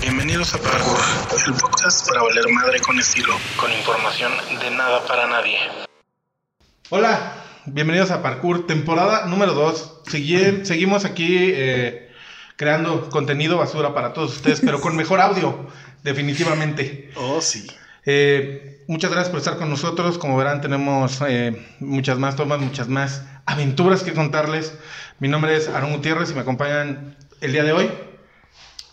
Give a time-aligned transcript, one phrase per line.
[0.00, 0.98] Bienvenidos a Parkour,
[1.44, 5.58] el podcast para valer madre con estilo, con información de nada para nadie.
[6.90, 7.34] Hola,
[7.66, 10.02] bienvenidos a Parkour, temporada número 2.
[10.62, 12.10] seguimos aquí eh,
[12.54, 15.66] creando contenido basura para todos ustedes, pero con mejor audio,
[16.04, 17.10] definitivamente.
[17.16, 17.66] Oh, sí.
[18.06, 20.16] Eh, muchas gracias por estar con nosotros.
[20.16, 24.78] Como verán, tenemos eh, muchas más tomas, muchas más aventuras que contarles.
[25.18, 27.90] Mi nombre es Aaron Gutiérrez y me acompañan el día de hoy.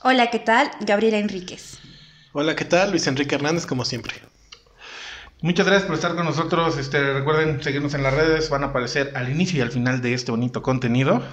[0.07, 0.69] Hola, ¿qué tal?
[0.81, 1.79] Gabriela Enríquez.
[2.32, 2.91] Hola, ¿qué tal?
[2.91, 4.13] Luis Enrique Hernández, como siempre.
[5.41, 6.77] Muchas gracias por estar con nosotros.
[6.77, 10.13] Este, recuerden seguirnos en las redes, van a aparecer al inicio y al final de
[10.13, 11.23] este bonito contenido.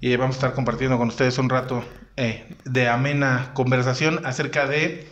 [0.00, 1.84] Y vamos a estar compartiendo con ustedes un rato
[2.16, 5.06] eh, de amena conversación acerca de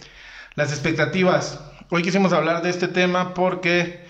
[0.54, 1.60] las expectativas.
[1.90, 4.07] Hoy quisimos hablar de este tema porque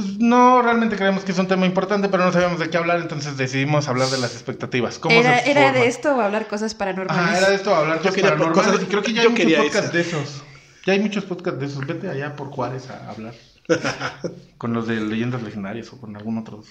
[0.00, 3.00] pues, no realmente creemos que es un tema importante, pero no sabíamos de qué hablar,
[3.00, 4.98] entonces decidimos hablar de las expectativas.
[4.98, 7.24] ¿Cómo ¿Era, ¿Era de esto o hablar cosas paranormales?
[7.24, 8.80] Ah, era de esto o hablar cosas paranormales.
[8.88, 10.42] creo que ya hay muchos podcasts de esos.
[10.86, 11.86] Ya hay muchos podcasts de esos.
[11.86, 13.34] Vete allá por Juárez a hablar.
[14.58, 16.62] con los de leyendas legendarias o con algún otro.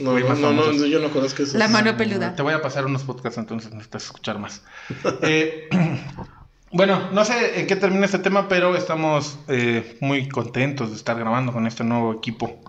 [0.00, 1.58] No, no, no, yo no conozco eso.
[1.58, 2.34] La mano peluda.
[2.34, 4.62] Te voy a pasar unos podcasts, entonces necesitas escuchar más.
[5.22, 5.68] eh,
[6.72, 11.18] bueno, no sé en qué termina este tema, pero estamos eh, muy contentos de estar
[11.18, 12.60] grabando con este nuevo equipo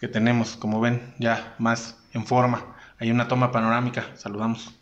[0.00, 0.56] que tenemos.
[0.56, 2.76] Como ven, ya más en forma.
[2.98, 4.06] Hay una toma panorámica.
[4.14, 4.74] Saludamos.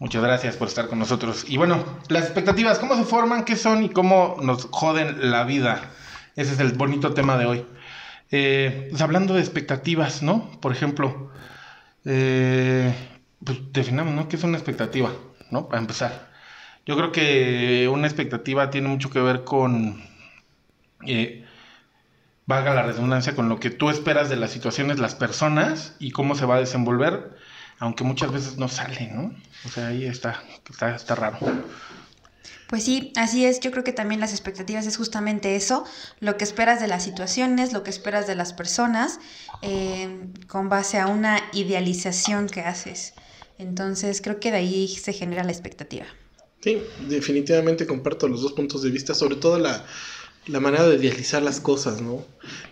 [0.00, 1.44] Muchas gracias por estar con nosotros.
[1.46, 3.44] Y bueno, las expectativas, ¿cómo se forman?
[3.44, 3.84] ¿Qué son?
[3.84, 5.80] ¿Y cómo nos joden la vida?
[6.34, 7.66] Ese es el bonito tema de hoy.
[8.32, 10.50] Eh, pues hablando de expectativas, ¿no?
[10.60, 11.30] Por ejemplo,
[12.04, 12.92] eh,
[13.44, 14.28] pues definamos, ¿no?
[14.28, 15.12] ¿Qué es una expectativa?
[15.52, 15.68] ¿No?
[15.68, 16.31] Para empezar.
[16.84, 20.02] Yo creo que una expectativa tiene mucho que ver con,
[21.06, 21.44] eh,
[22.46, 26.34] valga la redundancia, con lo que tú esperas de las situaciones, las personas y cómo
[26.34, 27.36] se va a desenvolver,
[27.78, 29.32] aunque muchas veces no sale, ¿no?
[29.64, 31.38] O sea, ahí está, está, está raro.
[32.66, 33.60] Pues sí, así es.
[33.60, 35.84] Yo creo que también las expectativas es justamente eso,
[36.20, 39.20] lo que esperas de las situaciones, lo que esperas de las personas,
[39.60, 43.12] eh, con base a una idealización que haces.
[43.58, 46.06] Entonces creo que de ahí se genera la expectativa.
[46.62, 49.84] Sí, definitivamente comparto los dos puntos de vista, sobre todo la,
[50.60, 52.24] manera de idealizar las cosas, ¿no?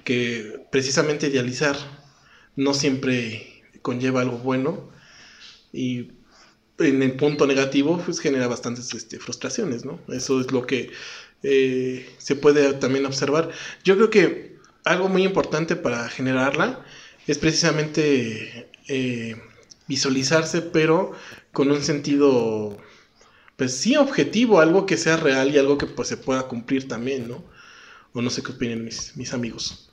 [0.05, 1.77] Que precisamente idealizar
[2.55, 4.91] no siempre conlleva algo bueno
[5.73, 6.13] y
[6.79, 9.99] en el punto negativo pues genera bastantes este, frustraciones, ¿no?
[10.09, 10.91] Eso es lo que
[11.43, 13.51] eh, se puede también observar.
[13.83, 16.85] Yo creo que algo muy importante para generarla
[17.27, 19.37] es precisamente eh,
[19.89, 21.13] visualizarse, pero
[21.53, 22.79] con un sentido
[23.61, 27.29] pues sí, objetivo, algo que sea real y algo que pues se pueda cumplir también,
[27.29, 27.45] ¿no?
[28.15, 29.91] O no sé qué opinan mis, mis amigos.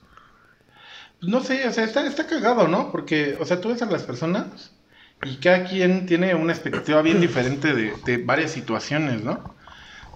[1.20, 2.90] Pues no sé, o sea, está, está cagado, ¿no?
[2.90, 4.72] Porque, o sea, tú ves a las personas
[5.22, 9.54] y cada quien tiene una expectativa bien diferente de, de varias situaciones, ¿no?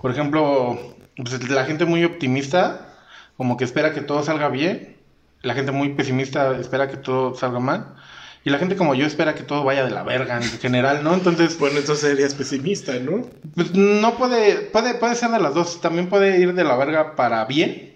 [0.01, 3.05] Por ejemplo, pues la gente muy optimista,
[3.37, 4.97] como que espera que todo salga bien,
[5.43, 7.97] la gente muy pesimista espera que todo salga mal.
[8.45, 11.15] Y la gente como yo espera que todo vaya de la verga en general, ¿no?
[11.15, 11.59] Entonces.
[11.59, 13.23] Bueno, entonces serías pesimista, ¿no?
[13.55, 15.81] Pues no puede, puede, puede ser de las dos.
[15.81, 17.95] También puede ir de la verga para bien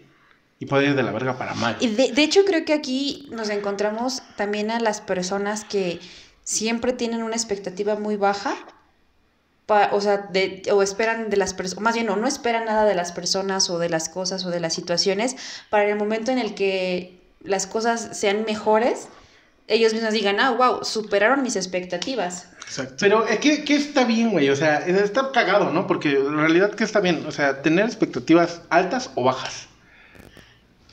[0.61, 1.77] y puede ir de la verga para mal.
[1.81, 5.99] Y de, de hecho, creo que aquí nos encontramos también a las personas que
[6.45, 8.55] siempre tienen una expectativa muy baja.
[9.91, 12.95] o sea, de, o esperan de las personas, más bien, o no esperan nada de
[12.95, 15.35] las personas o de las cosas o de las situaciones
[15.71, 19.09] para el momento en el que las cosas sean mejores
[19.69, 22.49] ellos mismos digan, ah, wow, superaron mis expectativas.
[22.63, 22.97] Exacto.
[23.01, 24.49] Pero, eh, ¿qué, ¿qué, está bien, güey?
[24.51, 25.87] O sea, está cagado, ¿no?
[25.87, 27.25] Porque en realidad, ¿qué está bien?
[27.27, 29.67] O sea, tener expectativas altas o bajas.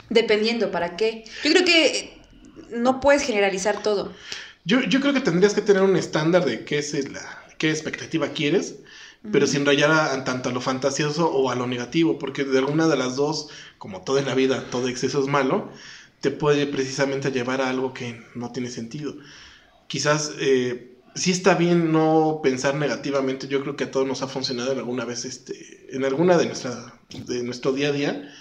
[0.09, 1.25] Dependiendo, ¿para qué?
[1.43, 2.21] Yo creo que
[2.71, 4.13] no puedes generalizar todo.
[4.65, 8.29] Yo, yo creo que tendrías que tener un estándar de qué es la, qué expectativa
[8.29, 8.75] quieres,
[9.31, 12.87] pero sin rayar a, tanto a lo fantasioso o a lo negativo, porque de alguna
[12.87, 15.71] de las dos, como todo en la vida, todo exceso es malo,
[16.23, 19.13] te puede precisamente llevar a algo que no tiene sentido.
[19.87, 24.29] Quizás eh, sí está bien no pensar negativamente, yo creo que a todos nos ha
[24.29, 28.33] funcionado en alguna vez, este, en alguna de, nuestra, de nuestro día a día,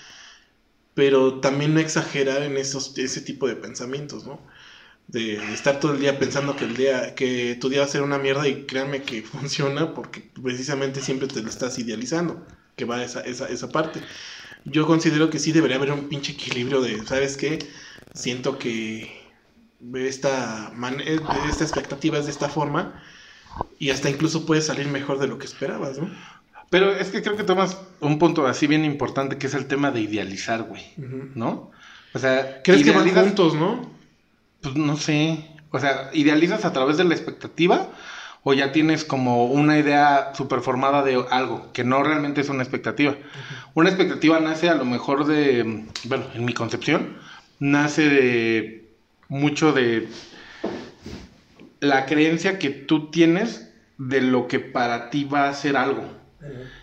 [0.94, 4.38] pero también no exagerar en esos, ese tipo de pensamientos, ¿no?
[5.08, 8.02] De, estar todo el día pensando que el día que tu día va a ser
[8.02, 12.46] una mierda y créanme que funciona porque precisamente siempre te lo estás idealizando
[12.76, 14.00] que va esa, esa, esa parte
[14.64, 17.58] yo considero que sí debería haber un pinche equilibrio de, ¿sabes qué?
[18.14, 19.10] Siento que
[19.94, 20.72] esta,
[21.04, 23.02] eh, esta expectativa es de esta forma
[23.78, 26.10] y hasta incluso puede salir mejor de lo que esperabas, ¿no?
[26.70, 29.90] Pero es que creo que tomas un punto así bien importante que es el tema
[29.90, 30.82] de idealizar, güey,
[31.34, 31.70] ¿no?
[32.14, 33.90] O sea, ¿crees que van juntos, no?
[34.62, 35.50] Pues no sé.
[35.70, 37.90] O sea, ¿idealizas a través de la expectativa
[38.44, 42.62] o ya tienes como una idea super formada de algo, que no realmente es una
[42.62, 43.16] expectativa.
[43.74, 47.16] Una expectativa nace a lo mejor de, bueno, en mi concepción,
[47.60, 48.90] nace de
[49.28, 50.08] mucho de
[51.80, 56.04] la creencia que tú tienes de lo que para ti va a ser algo.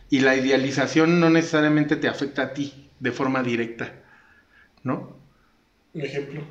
[0.09, 3.93] Y la idealización no necesariamente te afecta a ti de forma directa,
[4.83, 5.17] ¿no?
[5.93, 6.41] Un ejemplo.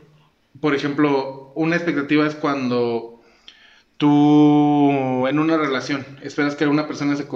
[0.60, 3.17] Por ejemplo, una expectativa es cuando
[3.98, 7.26] tú en una relación esperas que una persona se,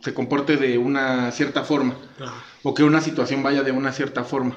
[0.00, 1.96] se comporte de una cierta forma
[2.62, 4.56] o que una situación vaya de una cierta forma.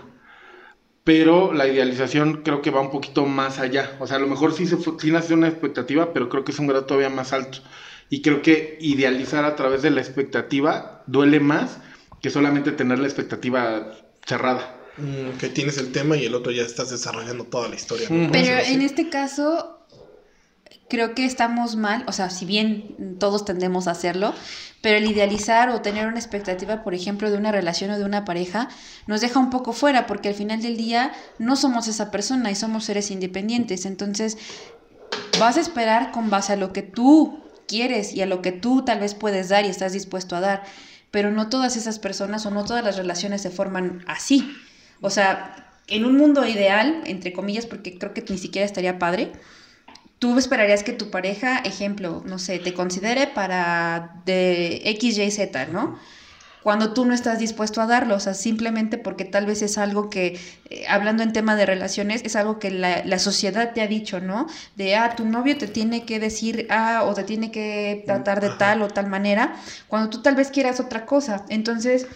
[1.03, 3.95] Pero la idealización creo que va un poquito más allá.
[3.99, 6.57] O sea, a lo mejor sí, se, sí nace una expectativa, pero creo que es
[6.57, 7.59] un grado todavía más alto.
[8.09, 11.77] Y creo que idealizar a través de la expectativa duele más
[12.21, 13.91] que solamente tener la expectativa
[14.25, 14.81] cerrada.
[14.97, 18.07] Mm, que tienes el tema y el otro ya estás desarrollando toda la historia.
[18.09, 19.74] Pero en este caso,
[20.89, 24.33] creo que estamos mal, o sea, si bien todos tendemos a hacerlo,
[24.81, 28.23] pero el idealizar o tener una expectativa, por ejemplo, de una relación o de una
[28.23, 28.69] pareja,
[29.07, 32.55] nos deja un poco fuera, porque al final del día no somos esa persona y
[32.55, 33.85] somos seres independientes.
[33.85, 34.37] Entonces,
[35.39, 38.83] vas a esperar con base a lo que tú quieres y a lo que tú
[38.85, 40.63] tal vez puedes dar y estás dispuesto a dar,
[41.09, 44.55] pero no todas esas personas o no todas las relaciones se forman así.
[45.01, 49.31] O sea, en un mundo ideal, entre comillas, porque creo que ni siquiera estaría padre,
[50.25, 55.67] tú esperarías que tu pareja, ejemplo, no sé, te considere para de X, Y, Z,
[55.67, 55.99] ¿no?
[56.63, 60.09] Cuando tú no estás dispuesto a darlo, o sea, simplemente porque tal vez es algo
[60.09, 60.39] que,
[60.71, 64.19] eh, hablando en tema de relaciones, es algo que la, la, sociedad te ha dicho,
[64.19, 64.47] ¿no?
[64.75, 68.49] De, ah, tu novio te tiene que decir, ah, o te tiene que tratar de
[68.49, 69.55] tal o tal manera,
[69.87, 71.45] cuando tú tal vez quieras otra cosa.
[71.49, 72.07] Entonces,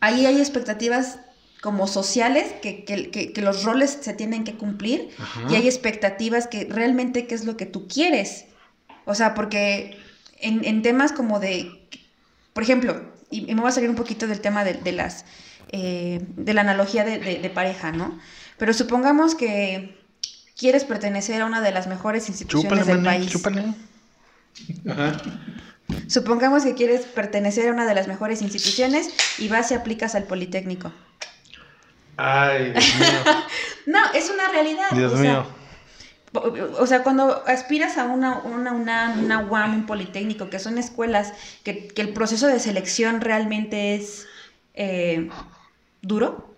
[0.00, 1.20] ahí hay expectativas
[1.66, 5.10] como sociales, que, que, que, los roles se tienen que cumplir
[5.50, 8.44] y hay expectativas que realmente qué es lo que tú quieres.
[9.04, 9.98] O sea, porque
[10.38, 11.88] en, en temas como de,
[12.52, 15.24] por ejemplo, y, me voy a salir un poquito del tema de, de las,
[15.70, 18.16] eh, de la analogía de, de, pareja, ¿no?
[18.58, 19.98] Pero supongamos que
[20.56, 23.28] quieres pertenecer a una de las mejores instituciones del país.
[23.28, 23.74] Chúpale.
[24.88, 25.20] Ajá.
[26.06, 29.08] Supongamos que quieres pertenecer a una de las mejores instituciones
[29.38, 30.92] y vas y aplicas al Politécnico.
[32.16, 33.34] Ay, Dios mío.
[33.86, 34.90] no, es una realidad.
[34.92, 35.46] Dios mío.
[36.32, 41.32] o sea, cuando aspiras a una, una, una, una UAM, un Politécnico, que son escuelas
[41.62, 44.26] que, que el proceso de selección realmente es
[44.74, 45.28] eh,
[46.02, 46.54] duro.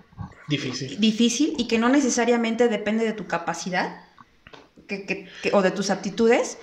[0.48, 0.98] Difícil.
[1.00, 4.00] Difícil y que no necesariamente depende de tu capacidad
[4.86, 6.58] que, que, o de tus aptitudes.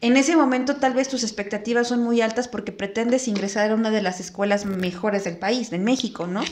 [0.00, 3.90] En ese momento tal vez tus expectativas son muy altas porque pretendes ingresar a una
[3.90, 6.42] de las escuelas mejores del país, en México, ¿no?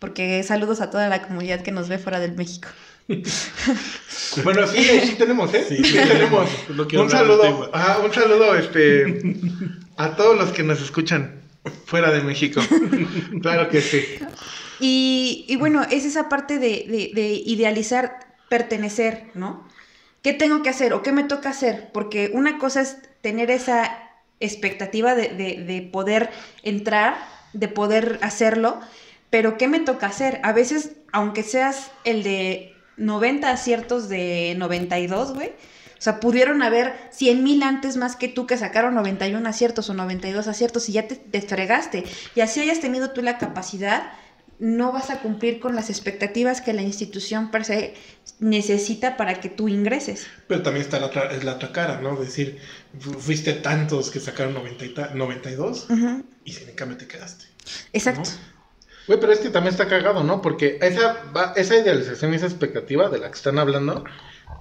[0.00, 2.68] Porque saludos a toda la comunidad que nos ve fuera del México.
[4.44, 5.64] bueno, sí, sí tenemos, ¿eh?
[5.68, 6.48] Sí, sí tenemos.
[6.68, 7.70] un saludo,
[8.04, 9.36] un saludo este,
[9.96, 11.42] a todos los que nos escuchan
[11.84, 12.60] fuera de México.
[13.42, 14.02] claro que sí.
[14.80, 18.18] Y, y bueno, es esa parte de, de, de, idealizar
[18.48, 19.68] pertenecer, ¿no?
[20.22, 21.90] ¿Qué tengo que hacer o qué me toca hacer?
[21.92, 23.98] Porque una cosa es tener esa
[24.38, 26.30] expectativa de, de poder
[26.62, 27.18] entrar,
[27.52, 28.80] de poder hacerlo,
[29.30, 30.40] pero ¿qué me toca hacer?
[30.42, 36.94] A veces, aunque seas el de 90 aciertos de 92, güey, o sea, pudieron haber
[37.10, 41.06] 100 mil antes más que tú que sacaron 91 aciertos o 92 aciertos y ya
[41.06, 42.04] te, te
[42.34, 44.10] Y así hayas tenido tú la capacidad,
[44.58, 47.94] no vas a cumplir con las expectativas que la institución per se
[48.38, 50.26] necesita para que tú ingreses.
[50.48, 52.14] Pero también está la otra, es la otra cara, ¿no?
[52.14, 52.58] Es decir,
[53.18, 55.86] fuiste tantos que sacaron 90 92
[56.44, 57.44] y sin en cambio te quedaste.
[57.92, 58.30] Exacto.
[59.06, 60.40] Güey, pero es que también está cagado, ¿no?
[60.42, 61.16] Porque esa,
[61.56, 64.04] esa idealización, esa expectativa de la que están hablando,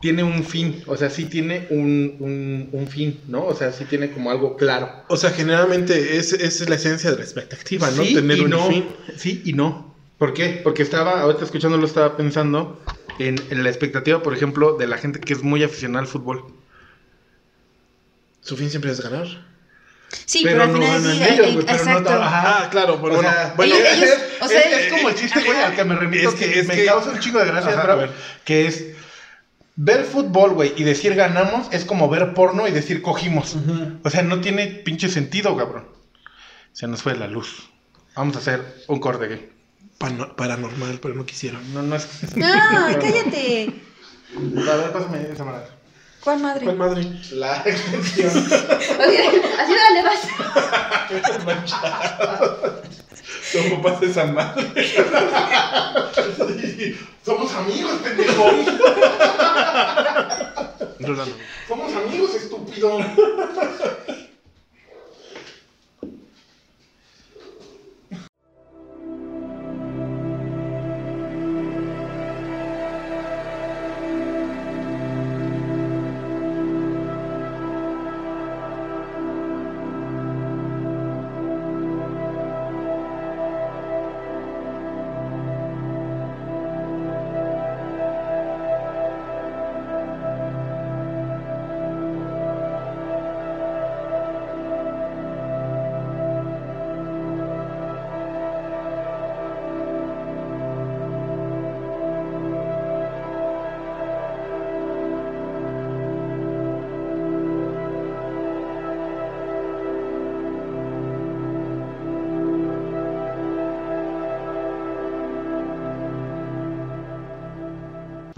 [0.02, 3.46] tiene un fin, o sea, sí tiene un, un, fin, ¿no?
[3.46, 5.04] O sea, sí tiene como algo claro.
[5.10, 8.04] O sea, generalmente esa es la esencia de la expectativa, ¿no?
[8.04, 8.88] Tener un fin.
[9.18, 9.94] Sí y no.
[10.18, 10.62] ¿Por qué?
[10.64, 12.82] Porque estaba, ahorita escuchándolo, estaba pensando
[13.20, 16.46] en, en, la expectativa, por ejemplo, de la gente que es muy aficionada al fútbol.
[18.42, 19.28] Su fin siempre es ganar.
[20.26, 22.10] Sí, pero, al final no, ellos, exacto.
[22.12, 23.22] ah, claro, bueno,
[23.56, 26.64] bueno es, o sea, es, como el chiste, güey, al que me remito, que, que,
[26.64, 28.12] me causa un chingo de gracia, pero
[28.44, 28.86] que es
[29.76, 33.56] ver fútbol, güey, y decir ganamos es como ver porno y decir cogimos.
[34.04, 35.88] O sea, no tiene pinche sentido, cabrón.
[36.74, 37.70] Se nos fue la luz.
[38.16, 39.50] Vamos a hacer un corte gay.
[40.36, 41.74] paranormal, pero no quisieron.
[41.74, 42.36] No, no es.
[42.36, 43.74] No, cállate.
[44.70, 45.79] A ver, pásame esa madre.
[46.24, 46.66] ¿Cuál madre?
[46.66, 47.06] ¿Cuál madre?
[47.32, 48.30] La extensión.
[48.30, 50.28] así dale, vas.
[53.54, 54.94] ¿Cómo pasa esa madre?
[57.26, 58.46] Somos amigos, pendejo.
[61.68, 63.00] Somos amigos, estúpido.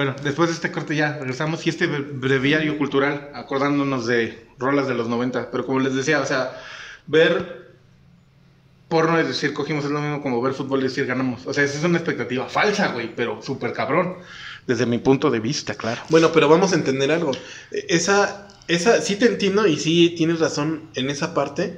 [0.04, 4.88] Bueno, después de este corte ya regresamos y este bre- breviario cultural, acordándonos de rolas
[4.88, 5.52] de los 90.
[5.52, 6.60] Pero como les decía, o sea,
[7.06, 7.76] ver
[8.90, 11.46] porno es decir, cogimos es lo mismo como ver fútbol y decir ganamos.
[11.46, 14.16] O sea, esa es una expectativa falsa, güey, pero súper cabrón.
[14.66, 16.02] Desde mi punto de vista, claro.
[16.10, 17.32] Bueno, pero vamos a entender algo.
[17.70, 21.78] Eh, Esa, esa, sí te entiendo y sí tienes razón en esa parte,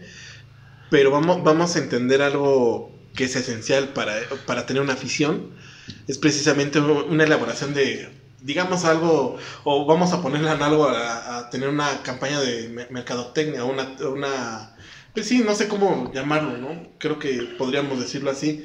[0.90, 4.14] pero vamos, vamos a entender algo que es esencial para,
[4.46, 5.62] para tener una afición.
[6.08, 8.10] Es precisamente una elaboración de,
[8.40, 13.64] digamos algo, o vamos a ponerle análogo a, a tener una campaña de me- mercadotecnia,
[13.66, 14.76] una, una,
[15.14, 16.96] pues sí, no sé cómo llamarlo, ¿no?
[17.00, 18.64] Creo que podríamos decirlo así,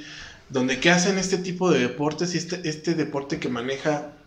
[0.48, 4.17] donde que hacen este tipo de deportes y este, este deporte que maneja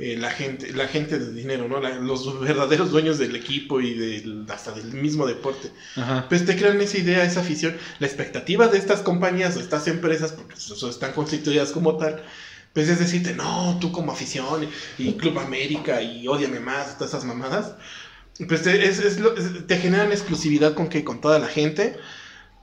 [0.00, 1.78] eh, la gente, la gente de dinero, ¿no?
[1.80, 5.70] La- los verdaderos dueños del equipo y del, hasta del mismo deporte.
[5.96, 6.26] Ajá.
[6.28, 7.76] Pues te crean esa idea, esa afición.
[7.98, 12.22] La expectativa de estas compañías o estas empresas, porque pues, están constituidas como tal,
[12.72, 17.24] pues es decirte, no, tú como afición y, Club América y odiame más, todas esas
[17.24, 17.74] mamadas.
[18.48, 19.18] Pues te, es- es-
[19.66, 21.96] te generan exclusividad con que con toda la gente,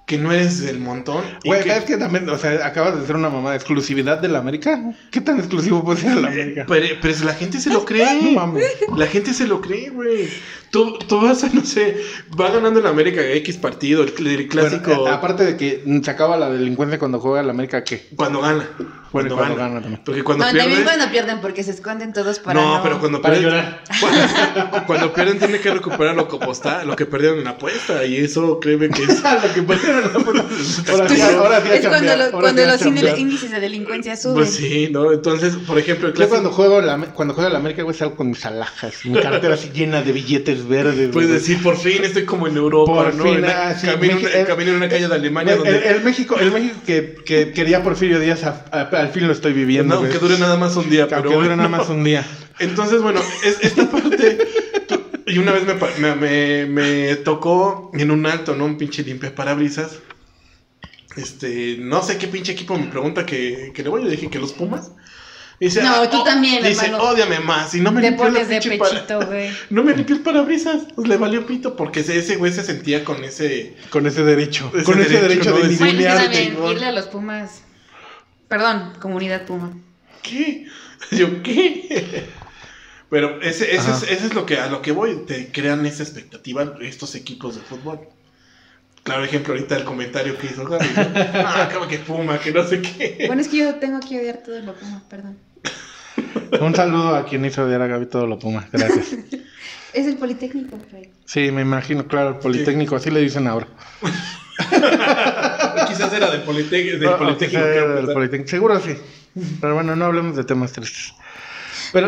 [0.08, 1.24] que no eres del montón.
[1.46, 4.30] Güey, que- es que también, o sea, acabas de hacer una mamá de exclusividad de
[4.30, 4.82] la América.
[5.12, 6.66] ¿Qué tan exclusivo puede ser la América?
[6.68, 8.22] Pero, pero la gente se lo cree.
[8.24, 8.66] No mames.
[8.96, 10.30] La gente se lo cree, güey.
[10.72, 11.98] Tú, tú vas a, no sé,
[12.40, 14.88] va ganando el América X partido, el, cl- el clásico.
[14.96, 18.08] Bueno, eh, aparte de que se acaba la delincuencia cuando juega la América, ¿qué?
[18.16, 18.68] Cuando gana.
[19.14, 19.70] Bueno, Cuando, cuando gana.
[19.70, 20.02] gana también.
[20.06, 20.68] Porque cuando no, pierde.
[20.68, 22.84] también cuando pierden porque se esconden todos para no, no...
[22.84, 23.54] pero cuando Para pierden.
[23.54, 23.84] llorar.
[24.00, 28.04] Cuando, cuando pierden, tienen que recuperar lo que, aposta- lo que perdieron en la apuesta.
[28.06, 29.24] Y eso, créeme que es.
[29.24, 30.46] lo que perdieron en la puta.
[30.92, 34.36] Ahora sí, ahora sí es cuando, lo- ahora cuando los índices- de delincuencia suben.
[34.36, 35.12] Pues sí, ¿no?
[35.14, 36.36] Entonces, por ejemplo, el Yo clásico.
[36.36, 39.70] cuando juego la, cuando juego la América, güey, salgo con mis alhajas, mi cartera así
[39.74, 41.10] llena de billetes verdes.
[41.12, 41.40] Puedes güey.
[41.42, 43.24] decir, por fin estoy como en Europa, Por ¿no?
[43.24, 45.88] fin, En ah, sí, camino, en una- camino en una calle de Alemania El, donde.
[45.90, 49.52] el México, el México que, que quería Porfirio Díaz, a- a- al fin lo estoy
[49.54, 49.96] viviendo.
[49.96, 50.12] no, güey.
[50.14, 51.22] que dure nada más un día, pero.
[51.24, 52.26] Aunque dure nada más un día.
[52.60, 54.38] Entonces, bueno, es, esta parte.
[54.88, 58.66] tú- y una vez me, pa- me, me- me tocó en un alto, ¿no?
[58.66, 60.00] Un pinche limpia parabrisas.
[61.16, 64.04] Este, no sé qué pinche equipo me pregunta que, que le voy.
[64.04, 64.92] Yo dije que los Pumas.
[65.60, 67.04] Dice, No, ah, tú oh, también, Dice, hermano.
[67.04, 67.74] ódiame más.
[67.74, 69.50] Y no me Te limpió la pones de pechito, güey.
[69.70, 70.84] No me limpió el parabrisas.
[70.96, 73.76] Pues le valió pito porque ese, ese güey se sentía con ese.
[73.90, 74.72] Con ese derecho.
[74.76, 75.58] Ese con ese derecho, derecho ¿no?
[75.58, 77.64] de de Bueno, irle a los Pumas.
[78.48, 79.76] Perdón, comunidad Puma.
[80.22, 80.68] ¿Qué?
[81.12, 82.26] Yo, ¿qué?
[83.10, 86.04] Pero ese, ese, es, ese es lo que a lo que voy, te crean esa
[86.04, 88.02] expectativa estos equipos de fútbol.
[89.08, 91.04] Claro, ejemplo, ahorita el comentario que hizo Gaby, ¿no?
[91.46, 93.24] Ah, como que Puma, que no sé qué.
[93.28, 95.38] Bueno, es que yo tengo que odiar todo lo Puma, perdón.
[96.60, 98.68] Un saludo a quien hizo odiar a Gaby todo lo Puma.
[98.72, 99.14] Gracias.
[99.94, 101.08] Es el Politécnico, Fred.
[101.24, 103.68] Sí, me imagino, claro, el Politécnico, así le dicen ahora.
[105.88, 107.66] Quizás era del, Politec- del No, Politécnico.
[107.66, 108.06] era del.
[108.14, 108.50] Politécnico.
[108.50, 108.96] Seguro sí.
[109.62, 111.14] Pero bueno, no hablemos de temas tristes.
[111.94, 112.08] Pero.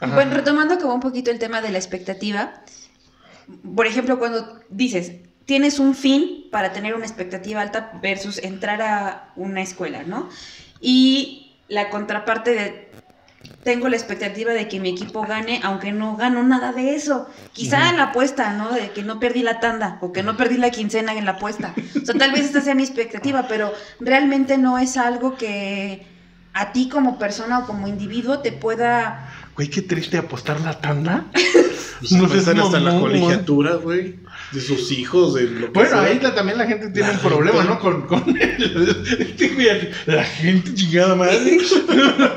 [0.00, 0.14] ajá.
[0.14, 2.62] Bueno, retomando como un poquito el tema de la expectativa.
[3.74, 5.12] Por ejemplo, cuando dices,
[5.50, 10.28] tienes un fin para tener una expectativa alta versus entrar a una escuela, ¿no?
[10.80, 12.88] Y la contraparte de,
[13.64, 17.28] tengo la expectativa de que mi equipo gane, aunque no gano nada de eso.
[17.52, 18.70] Quizá en la apuesta, ¿no?
[18.70, 21.74] De que no perdí la tanda o que no perdí la quincena en la apuesta.
[22.00, 26.06] O sea, tal vez esta sea mi expectativa, pero realmente no es algo que
[26.52, 31.26] a ti como persona o como individuo te pueda Güey, qué triste apostar la tanda.
[32.00, 34.20] Pues No apuestan seas hasta en la colegiatura, güey.
[34.52, 36.02] De sus hijos, de lo que Bueno, sea.
[36.02, 37.68] ahí la- también la gente tiene La un problema, gente.
[37.74, 37.78] ¿no?
[37.78, 41.58] Con, con el, la gente chingada madre.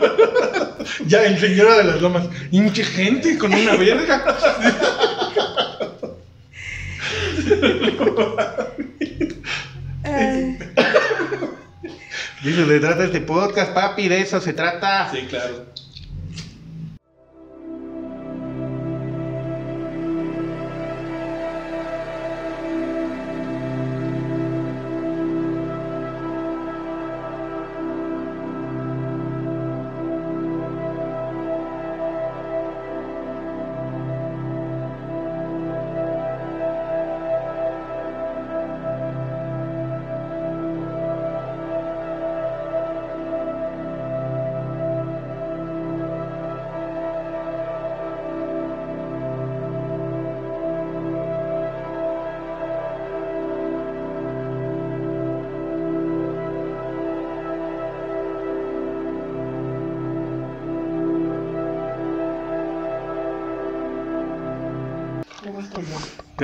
[1.07, 2.27] ya, el señora de las lomas.
[2.51, 4.23] Hinche gente con una verga.
[12.43, 15.09] De eso se trata este podcast, papi, de eso se trata.
[15.11, 15.65] Sí, claro.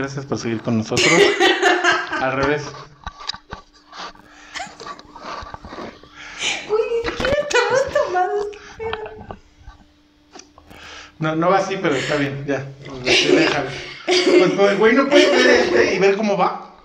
[0.09, 1.07] Gracias por seguir con nosotros.
[2.19, 2.63] Al revés.
[6.67, 8.47] Uy, ni siquiera estamos tomados.
[8.75, 9.37] qué pedo.
[11.19, 12.65] No, no va así, pero está bien, ya.
[12.87, 13.69] Pues, déjalo.
[14.07, 16.75] Pues, pues, güey no puede ver este y ver cómo va.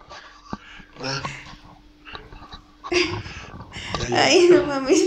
[4.14, 5.02] Ay, no mames.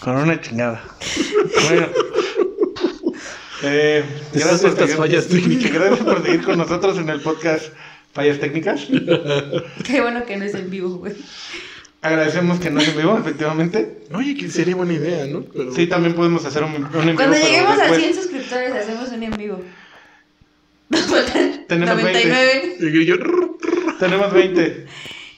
[0.00, 0.82] Con una chingada.
[1.68, 1.86] Bueno.
[3.62, 5.72] Eh, Esas por estas seguir- fallas técnicas.
[5.74, 7.66] Gracias por seguir con nosotros en el podcast
[8.12, 8.86] Fallas Técnicas.
[9.86, 11.14] Qué bueno que no es en vivo, güey.
[12.02, 14.00] Agradecemos que no se en vivo, efectivamente.
[14.12, 15.42] Oye, que sería buena idea, ¿no?
[15.42, 15.72] Pero...
[15.72, 19.08] Sí, también podemos hacer un, un en vivo, Cuando lleguemos a después 100 suscriptores, hacemos
[19.12, 19.60] un en vivo.
[21.68, 23.14] Tenemos 99, Y yo...
[23.98, 24.86] Tenemos 20.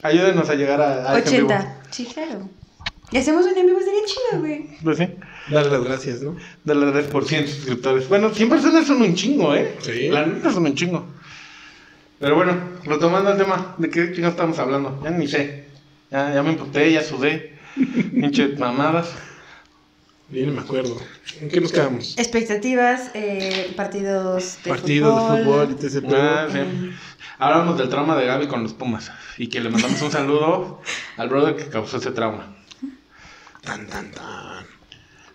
[0.02, 1.54] Ayúdenos a llegar a, a ese en vivo.
[1.54, 1.76] 80.
[1.90, 2.49] Sí, claro.
[3.11, 4.66] Y hacemos un en vivo, sería chido, güey.
[4.83, 5.09] Pues sí.
[5.50, 6.36] Darle las gracias, ¿no?
[6.64, 8.08] Dale las por 100 suscriptores.
[8.08, 9.76] Bueno, 100 personas son un chingo, ¿eh?
[9.80, 10.08] Sí.
[10.08, 11.06] La neta son un chingo.
[12.18, 15.00] Pero bueno, retomando el tema, ¿de qué chingados estamos hablando?
[15.04, 15.66] Ya ni sé.
[16.10, 17.58] Ya, ya me emputé, ya sudé.
[17.74, 19.12] Pinche mamadas.
[20.28, 20.96] Bien, me acuerdo.
[21.40, 22.16] ¿En qué nos quedamos?
[22.16, 26.16] Expectativas, eh, partidos de Partido de fútbol y todo.
[26.16, 26.58] Ah, sí.
[26.58, 26.92] Eh,
[27.38, 29.10] Hablamos del trauma de Gaby con los Pumas.
[29.36, 30.80] Y que le mandamos un saludo
[31.16, 32.56] al brother que causó ese trauma.
[33.62, 34.64] Tan, tan, tan.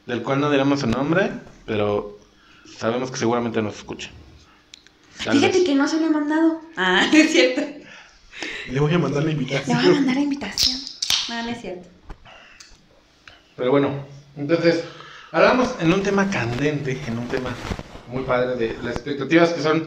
[0.10, 1.30] Del cual no diremos su nombre,
[1.68, 2.18] pero
[2.80, 4.10] sabemos que seguramente nos escucha.
[5.24, 5.68] Tal Fíjate vez.
[5.68, 6.62] que no se lo he mandado.
[6.76, 7.62] Ah, es cierto.
[8.72, 9.94] Le voy a mandar la Le voy a invitación.
[9.94, 10.78] mandar la invitación.
[11.30, 11.88] No, no es cierto.
[13.56, 14.04] Pero bueno,
[14.36, 14.84] entonces,
[15.32, 17.52] hablamos en un tema candente, en un tema
[18.08, 19.86] muy padre de las expectativas que son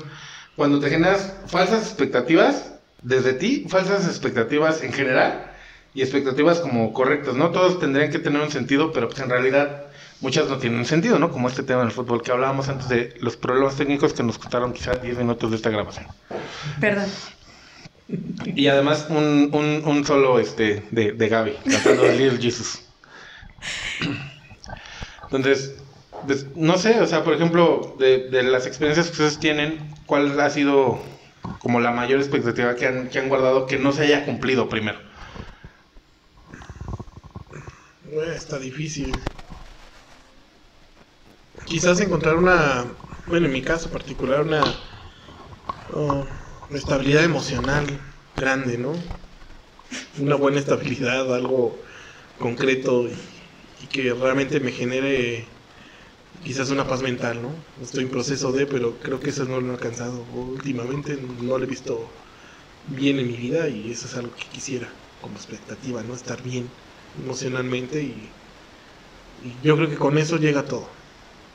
[0.54, 5.50] cuando te generas falsas expectativas desde ti, falsas expectativas en general
[5.94, 7.50] y expectativas como correctas, ¿no?
[7.50, 9.81] Todos tendrían que tener un sentido, pero pues en realidad
[10.22, 11.30] muchas no tienen sentido, ¿no?
[11.30, 14.72] Como este tema del fútbol que hablábamos antes de los problemas técnicos que nos costaron
[14.72, 16.06] quizás 10 minutos de esta grabación.
[16.80, 17.08] Perdón.
[18.44, 22.84] Y además un, un, un solo este de, de Gaby, cantando Little Jesus.
[25.24, 25.74] Entonces,
[26.26, 30.38] pues, no sé, o sea, por ejemplo, de, de las experiencias que ustedes tienen, ¿cuál
[30.40, 31.00] ha sido
[31.60, 34.98] como la mayor expectativa que han, que han guardado que no se haya cumplido primero?
[38.36, 39.16] Está difícil.
[41.64, 42.96] Quizás encontrar una,
[43.26, 44.80] bueno, en mi caso particular, una
[45.88, 46.26] oh,
[46.70, 48.00] estabilidad emocional
[48.34, 48.92] grande, ¿no?
[50.18, 51.82] Una buena estabilidad, algo
[52.38, 53.14] concreto y,
[53.80, 55.48] y que realmente me genere
[56.42, 57.64] quizás una paz mental, ¿no?
[57.80, 60.24] Estoy en proceso de, pero creo que eso no lo he alcanzado.
[60.24, 62.20] Últimamente no lo he visto
[62.84, 66.14] bien en mi vida y eso es algo que quisiera como expectativa, ¿no?
[66.14, 66.74] Estar bien
[67.14, 68.36] emocionalmente y,
[69.36, 71.01] y yo creo que con eso llega todo.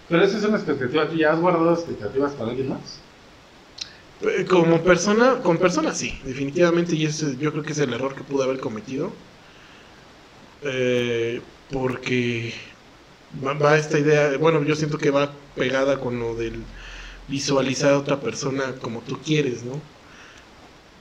[0.08, 3.08] Pero esa es una expectativa, ¿tú ya has guardado expectativas para alguien más?
[4.20, 8.15] Eh, Como persona, con personas sí, definitivamente, y ese yo creo que es el error
[8.15, 9.20] que pude haber cometido.
[10.62, 12.54] Eh, porque
[13.43, 16.67] va, va esta idea, bueno, yo siento que va pegada con lo del
[17.28, 19.84] visualizar a otra persona como tú quieres, ¿no?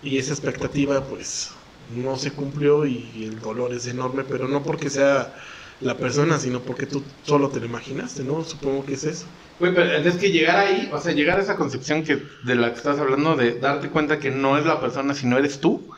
[0.00, 4.90] Y esa expectativa, pues, no se cumplió y el dolor es enorme, pero no porque
[4.90, 5.34] sea
[5.80, 8.42] la persona, sino porque tú solo te lo imaginaste, ¿no?
[8.44, 9.26] Supongo que es eso.
[9.58, 12.70] Güey, pero es que llegar ahí, o sea, llegar a esa concepción que de la
[12.70, 15.90] que estás hablando, de darte cuenta que no es la persona, sino eres tú.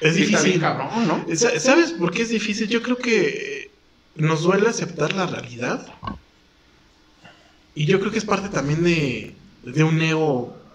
[0.00, 0.60] Es sí está bien difícil.
[0.60, 1.26] cabrón, ¿no?
[1.36, 2.68] Sa- ¿Sabes por qué es difícil?
[2.68, 3.78] Yo creo que
[4.14, 5.86] nos duele aceptar la realidad.
[7.74, 10.66] Y yo creo que es parte también de, de un ego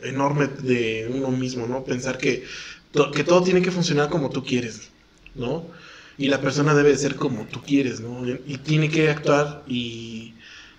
[0.00, 1.84] enorme de uno mismo, ¿no?
[1.84, 2.44] Pensar que,
[2.90, 4.94] to- que todo tiene que funcionar como tú quieres,
[5.34, 5.70] ¿no?
[6.16, 8.26] Y la persona debe de ser como tú quieres, ¿no?
[8.46, 10.34] Y, tiene que actuar y,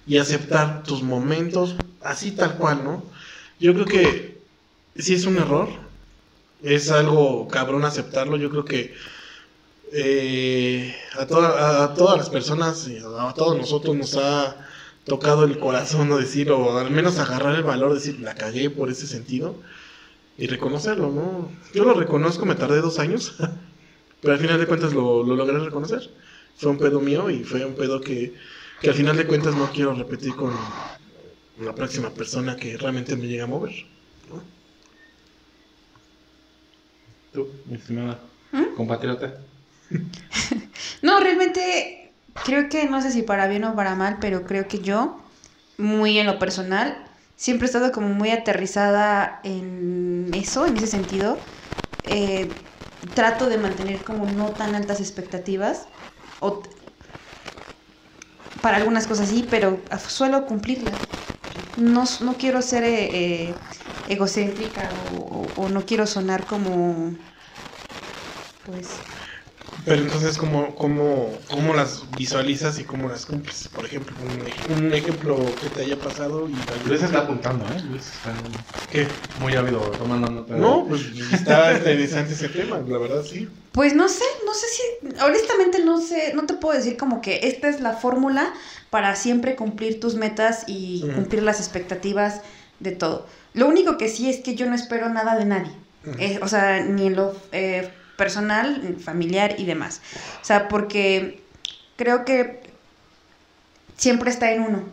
[0.05, 3.11] y aceptar tus momentos así tal cual, ¿no?
[3.59, 4.45] Yo creo que
[4.95, 5.69] sí es un error,
[6.61, 8.37] es algo cabrón aceptarlo.
[8.37, 8.93] Yo creo que
[9.93, 14.57] eh, a, toda- a- todas las personas, y a todos nosotros nos ha
[15.05, 16.17] tocado el corazón, ¿no?
[16.17, 19.61] Decir, o al menos agarrar el valor, decir, la cagué por ese sentido,
[20.37, 21.51] y reconocerlo, ¿no?
[21.73, 23.35] Yo lo reconozco, me tardé dos años,
[24.25, 26.09] pero al final de cuentas lo, lo logré reconocer.
[26.57, 28.33] Fue un pedo mío y fue un pedo que,
[28.81, 30.51] que al final de cuentas no quiero repetir con
[31.59, 33.73] la próxima persona que realmente me llega a mover.
[34.29, 34.43] ¿no?
[37.31, 38.19] Tú, mi estimada
[38.51, 38.75] ¿Mm?
[38.75, 39.41] compatriota.
[41.01, 44.79] No, realmente creo que no sé si para bien o para mal, pero creo que
[44.79, 45.19] yo,
[45.77, 46.97] muy en lo personal,
[47.35, 51.43] siempre he estado como muy aterrizada en eso, en ese sentido.
[52.03, 52.64] Eh,
[53.13, 55.89] trato de mantener como no tan altas expectativas.
[56.39, 56.61] O
[58.61, 61.09] para algunas cosas sí, pero suelo cumplirlas.
[61.75, 63.61] No, no quiero ser eh, eh,
[64.05, 67.17] egocéntrica o- o no quiero sonar como,
[68.63, 69.03] pues,
[69.85, 73.69] Pero entonces, ¿cómo, cómo, cómo las visualizas y cómo las cumples?
[73.73, 77.81] Por ejemplo, un, un ejemplo que te haya pasado y tal Luis está apuntando, ¿eh?
[77.81, 78.35] Luis está
[78.89, 79.07] ¿Qué?
[79.37, 80.55] muy ávido tomando nota.
[80.55, 83.47] No, pues está interesante ese tema, la verdad sí.
[83.73, 87.41] Pues no sé, no sé si, honestamente no sé, no te puedo decir como que
[87.43, 88.53] esta es la fórmula
[88.89, 92.41] para siempre cumplir tus metas y cumplir las expectativas
[92.79, 93.27] de todo.
[93.53, 95.71] Lo único que sí es que yo no espero nada de nadie.
[96.17, 100.01] Eh, o sea, ni en lo eh, personal, familiar y demás.
[100.41, 101.43] O sea, porque
[101.95, 102.61] creo que
[103.97, 104.83] siempre está en uno.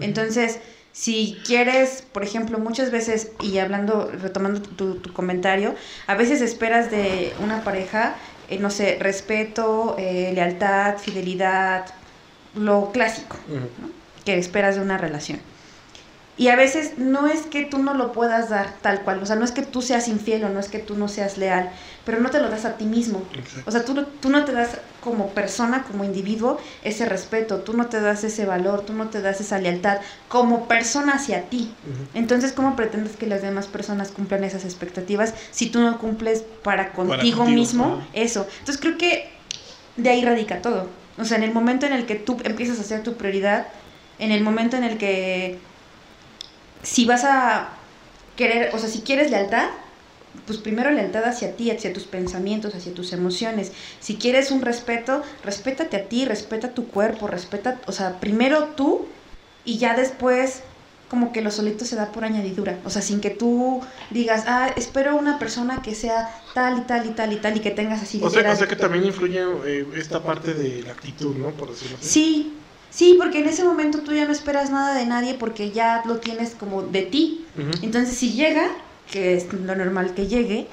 [0.00, 0.60] Entonces,
[0.92, 5.74] si quieres, por ejemplo, muchas veces, y hablando, retomando tu, tu comentario,
[6.06, 8.16] a veces esperas de una pareja,
[8.48, 11.86] eh, no sé, respeto, eh, lealtad, fidelidad,
[12.54, 13.92] lo clásico Ujú.
[14.24, 15.40] que esperas de una relación.
[16.38, 19.36] Y a veces no es que tú no lo puedas dar tal cual, o sea,
[19.36, 21.70] no es que tú seas infiel o no es que tú no seas leal,
[22.04, 23.26] pero no te lo das a ti mismo.
[23.66, 27.72] O sea, tú, no- tú no te das como persona, como individuo, ese respeto, tú
[27.74, 31.74] no te das ese valor, tú no te das esa lealtad como persona hacia ti.
[32.12, 36.92] Entonces, ¿cómo pretendes que las demás personas cumplan esas expectativas si tú no cumples para
[36.92, 38.46] contigo, contigo, mismo eso?
[38.58, 39.40] Entonces, creo que
[39.96, 40.90] de ahí radica todo.
[41.16, 43.68] O sea, en el momento en el que tú empiezas a ser tu prioridad,
[44.18, 45.60] en el momento en el que
[46.86, 47.70] si vas a
[48.36, 49.68] querer, o sea, si quieres lealtad,
[50.46, 53.72] pues primero lealtad hacia ti, hacia tus pensamientos, hacia tus emociones.
[54.00, 59.06] Si quieres un respeto, respétate a ti, respeta tu cuerpo, respeta, o sea, primero tú
[59.64, 60.62] y ya después
[61.10, 64.70] como que lo solito se da por añadidura, o sea, sin que tú digas, ah,
[64.76, 68.02] espero una persona que sea tal y tal y tal y tal y que tengas
[68.02, 68.54] así O sea, literal.
[68.54, 71.50] o sea que también influye eh, esta parte de la actitud, ¿no?
[71.50, 72.08] Por decirlo así.
[72.08, 72.52] Sí,
[72.96, 76.16] sí, porque en ese momento tú ya no esperas nada de nadie porque ya lo
[76.26, 77.46] tienes como de ti.
[77.82, 78.66] Entonces, si llega,
[79.12, 80.68] que es lo normal que llegue,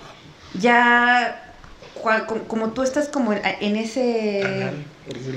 [0.54, 1.56] ya
[2.02, 4.42] cua- co- como, tú estás como en, en ese...
[4.44, 4.74] Canal.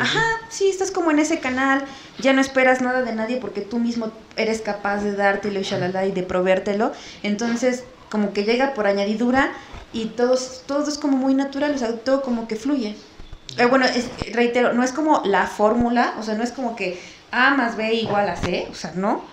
[0.00, 0.20] Ajá,
[0.50, 1.84] sí, estás como en ese canal,
[2.18, 6.06] ya no esperas nada de nadie porque tú mismo eres capaz de dártelo y shalala
[6.06, 6.92] y de proveértelo.
[7.22, 9.52] Entonces, como que llega por añadidura
[9.92, 12.96] y todo, todo es como muy natural, o sea, todo como que fluye.
[13.58, 17.00] Eh, bueno, es- reitero, no es como la fórmula, o sea, no es como que
[17.32, 19.24] A más B igual a C, o sea, no.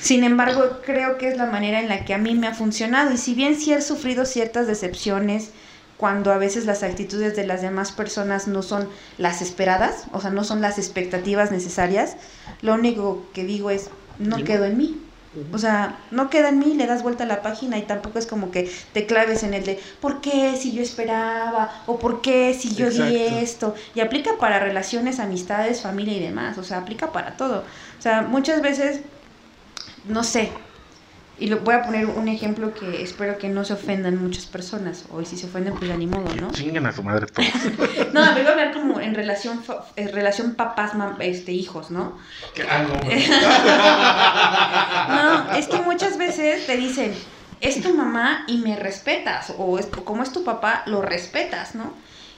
[0.00, 3.12] Sin embargo, creo que es la manera en la que a mí me ha funcionado.
[3.12, 5.50] Y si bien sí he sufrido ciertas decepciones
[5.96, 10.30] cuando a veces las actitudes de las demás personas no son las esperadas, o sea,
[10.30, 12.16] no son las expectativas necesarias,
[12.62, 15.00] lo único que digo es, no quedo en mí.
[15.52, 18.26] O sea, no queda en mí, le das vuelta a la página y tampoco es
[18.26, 21.82] como que te claves en el de ¿por qué si yo esperaba?
[21.86, 23.74] o ¿por qué si yo di esto?
[23.94, 27.64] Y aplica para relaciones, amistades, familia y demás, o sea, aplica para todo.
[27.98, 29.00] O sea, muchas veces,
[30.06, 30.50] no sé,
[31.40, 35.04] y lo, voy a poner un ejemplo que espero que no se ofendan muchas personas,
[35.10, 36.52] o si se ofenden, pues ya ni modo, ¿no?
[36.52, 37.48] Chinguen a su madre todos.
[38.12, 39.62] No, a mí voy a hablar como en relación,
[39.96, 42.16] en relación papás, mam- este, hijos, ¿no?
[42.54, 43.02] Que- no,
[45.48, 47.14] No, es que muchas veces te dicen,
[47.60, 51.92] es tu mamá y me respetas, o es, como es tu papá, lo respetas, ¿no?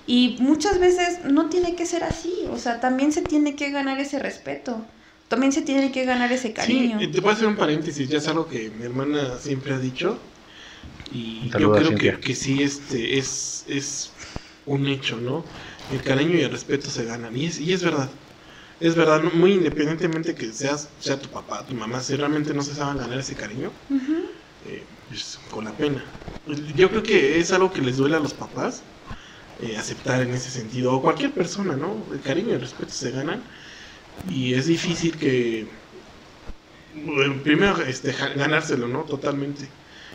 [0.06, 4.00] Y muchas veces no tiene que ser así, o sea, también se tiene que ganar
[4.00, 4.84] ese respeto,
[5.30, 6.98] también se tiene que ganar ese cariño.
[6.98, 9.78] Sí, eh, te puedo hacer un paréntesis, ya es algo que mi hermana siempre ha
[9.78, 10.34] dicho.
[11.04, 14.12] Y yo creo que, que sí este, es, es
[14.64, 15.50] un hecho, ¿no?
[15.88, 17.36] El cariño y el respeto se ganan.
[17.36, 18.10] Y es, y es verdad.
[18.80, 19.30] Es verdad, ¿no?
[19.32, 23.18] muy independientemente que seas, sea tu papá, tu mamá, si realmente no se saben ganar
[23.18, 23.72] ese cariño,
[24.60, 26.04] eh, pues, con la pena.
[26.74, 28.86] Yo creo que es algo que les duele a los papás
[29.56, 32.08] eh, aceptar en ese sentido, o cualquier persona, ¿no?
[32.12, 33.48] El cariño y el respeto se ganan
[34.28, 35.66] y es difícil que
[37.42, 39.02] primero este, ganárselo, ¿no?
[39.02, 39.68] Totalmente.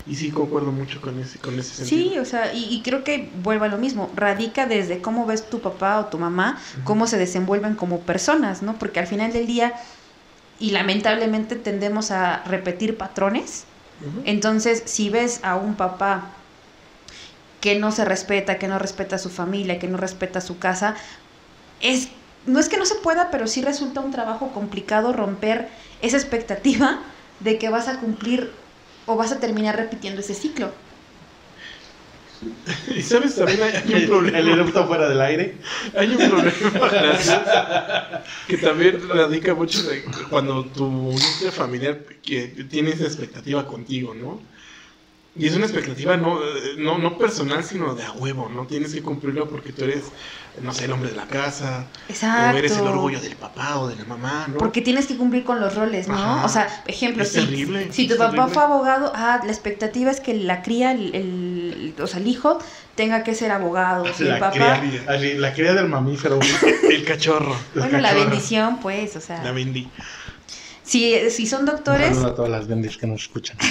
[0.05, 2.11] Y sí concuerdo mucho con ese, con ese sentido.
[2.11, 5.49] Sí, o sea, y, y creo que vuelvo a lo mismo, radica desde cómo ves
[5.49, 8.77] tu papá o tu mamá, cómo se desenvuelven como personas, ¿no?
[8.77, 9.73] Porque al final del día,
[10.59, 13.63] y lamentablemente tendemos a repetir patrones,
[14.25, 16.31] entonces si ves a un papá
[17.61, 20.59] que no se respeta, que no respeta a su familia, que no respeta a su
[20.59, 20.95] casa,
[21.79, 22.09] es
[22.45, 25.69] no es que no se pueda, pero sí resulta un trabajo complicado romper
[26.01, 27.01] esa expectativa
[27.39, 28.51] de que vas a cumplir
[29.05, 30.71] o vas a terminar repitiendo ese ciclo.
[32.95, 34.39] Y sabes, también hay, hay un El problema.
[34.39, 35.57] erupto fuera del aire.
[35.97, 37.41] Hay un problema gracias,
[38.47, 44.41] que también radica mucho de cuando tu núcleo familiar que tiene esa expectativa contigo, ¿no?
[45.37, 48.67] Y es una expectativa no, eh, no, no personal, sino de a huevo, ¿no?
[48.67, 50.05] Tienes que cumplirlo porque tú eres,
[50.61, 52.55] no sé, el hombre de la casa, Exacto.
[52.55, 54.57] o eres el orgullo del papá o de la mamá, ¿no?
[54.57, 56.15] Porque tienes que cumplir con los roles, ¿no?
[56.15, 56.45] Ajá.
[56.45, 58.53] O sea, ejemplo, Es si, terrible, si tu es papá terrible.
[58.53, 62.27] fue abogado, ah, la expectativa es que la cría, el, el- el, o sea, el
[62.27, 62.59] hijo
[62.95, 64.05] tenga que ser abogado.
[64.13, 64.79] Si el La papá.
[64.81, 66.39] cría, la cría del mamífero.
[66.89, 67.55] El cachorro.
[67.73, 69.43] Bueno, la bendición, pues, o sea.
[69.43, 69.89] La vendí.
[70.83, 73.57] Si, si son Un doctores, saludo a todas las bendis que nos escuchan.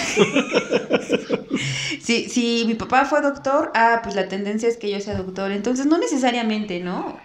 [2.00, 5.50] si, si mi papá fue doctor, ah, pues la tendencia es que yo sea doctor.
[5.52, 7.20] Entonces, no necesariamente, ¿no?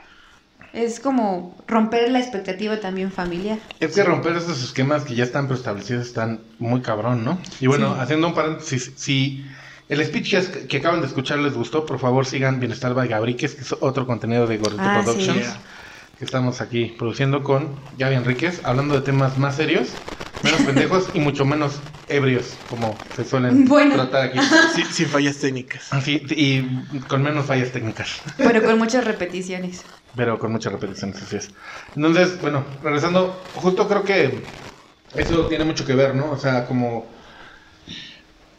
[0.73, 3.57] Es como romper la expectativa también familiar.
[3.79, 7.39] Es que romper esos esquemas que ya están preestablecidos están muy cabrón, ¿no?
[7.59, 8.01] Y bueno, Sí.
[8.01, 9.45] haciendo un paréntesis, si
[9.87, 10.35] el speech
[10.67, 14.05] que, acaban de escuchar les gustó, por favor sigan Bienestar by Gabriques, que es otro
[14.05, 15.31] contenido de Gorrito Ah, sí.
[16.19, 19.95] Que estamos aquí produciendo con Gaby Enríquez, hablando de temas más serios,
[20.43, 21.79] menos pendejos y mucho menos
[22.10, 23.95] ebrios, como se suelen Bueno.
[23.95, 24.38] tratar aquí.
[24.75, 25.93] Sí, sin fallas técnicas.
[25.93, 28.21] Así, y con menos fallas técnicas.
[28.36, 29.86] Pero con muchas repeticiones.
[30.13, 31.51] Pero con muchas repeticiones, así es.
[31.95, 34.51] Entonces, bueno, regresando, justo creo que
[35.15, 36.32] eso tiene mucho que ver, ¿no?
[36.32, 37.05] O sea, como.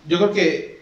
[0.06, 0.79] Yo creo que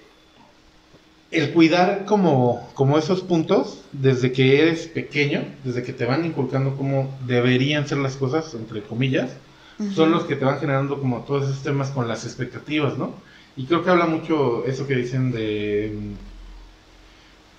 [1.30, 6.76] el cuidar como, como esos puntos, desde que eres pequeño, desde que te van inculcando
[6.76, 9.30] cómo deberían ser las cosas, entre comillas,
[9.94, 13.14] son los que te van generando como todos esos temas con las expectativas, ¿no?
[13.56, 15.92] Y creo que habla mucho eso que dicen de...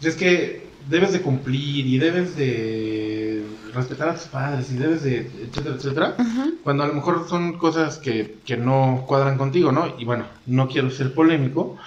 [0.02, 5.04] mm, es que debes de cumplir y debes de respetar a tus padres y debes
[5.04, 6.16] de, etcétera, etcétera,
[6.64, 9.94] cuando a lo mejor son cosas que, que no cuadran contigo, ¿no?
[10.00, 11.78] Y bueno, no quiero ser polémico,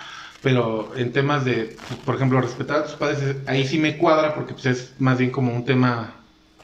[0.42, 4.54] pero en temas de, por ejemplo, respetar a tus padres, ahí sí me cuadra porque
[4.54, 6.14] pues, es más bien como un tema,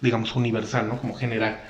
[0.00, 0.98] digamos, universal, ¿no?
[0.98, 1.60] Como general.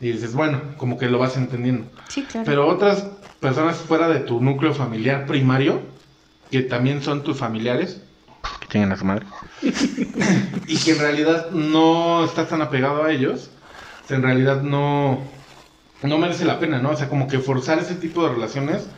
[0.00, 1.86] Y dices, bueno, como que lo vas entendiendo.
[2.08, 2.46] Sí, claro.
[2.46, 3.06] Pero otras
[3.40, 5.82] personas fuera de tu núcleo familiar primario,
[6.50, 8.00] que también son tus familiares,
[8.60, 9.26] que tienen a su madre,
[10.66, 13.50] y que en realidad no estás tan apegado a ellos,
[14.04, 15.20] o sea, en realidad no,
[16.02, 16.90] no merece la pena, ¿no?
[16.90, 18.88] O sea, como que forzar ese tipo de relaciones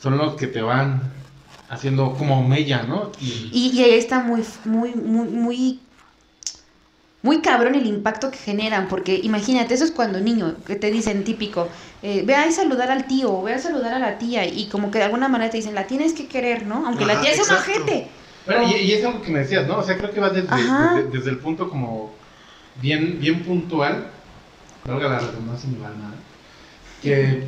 [0.00, 1.00] son los que te van
[1.68, 3.12] haciendo como mella, ¿no?
[3.20, 5.80] Y, Y, y ahí está muy, muy, muy, muy,
[7.22, 11.24] muy cabrón el impacto que generan, porque imagínate, eso es cuando niño, que te dicen
[11.24, 11.68] típico,
[12.02, 14.98] eh, ve a saludar al tío, ve a saludar a la tía, y como que
[14.98, 16.86] de alguna manera te dicen, la tienes que querer, ¿no?
[16.86, 17.70] Aunque la tía es un exacto.
[17.72, 18.08] ojete.
[18.46, 19.78] Bueno, y, y es algo que me decías, ¿no?
[19.78, 22.14] O sea, creo que va desde, desde, desde el punto como
[22.80, 24.06] bien, bien puntual,
[24.86, 26.14] valga la redundancia, ni nada,
[27.02, 27.44] que,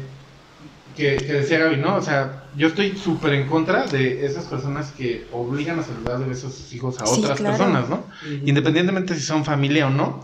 [0.95, 1.97] que, que decía Gaby, ¿no?
[1.97, 6.27] O sea, yo estoy súper en contra de esas personas que obligan a saludar de
[6.27, 7.57] besos a sus hijos a Sí, otras claro.
[7.57, 8.05] personas, ¿no?
[8.45, 10.21] Independientemente si son familia o no,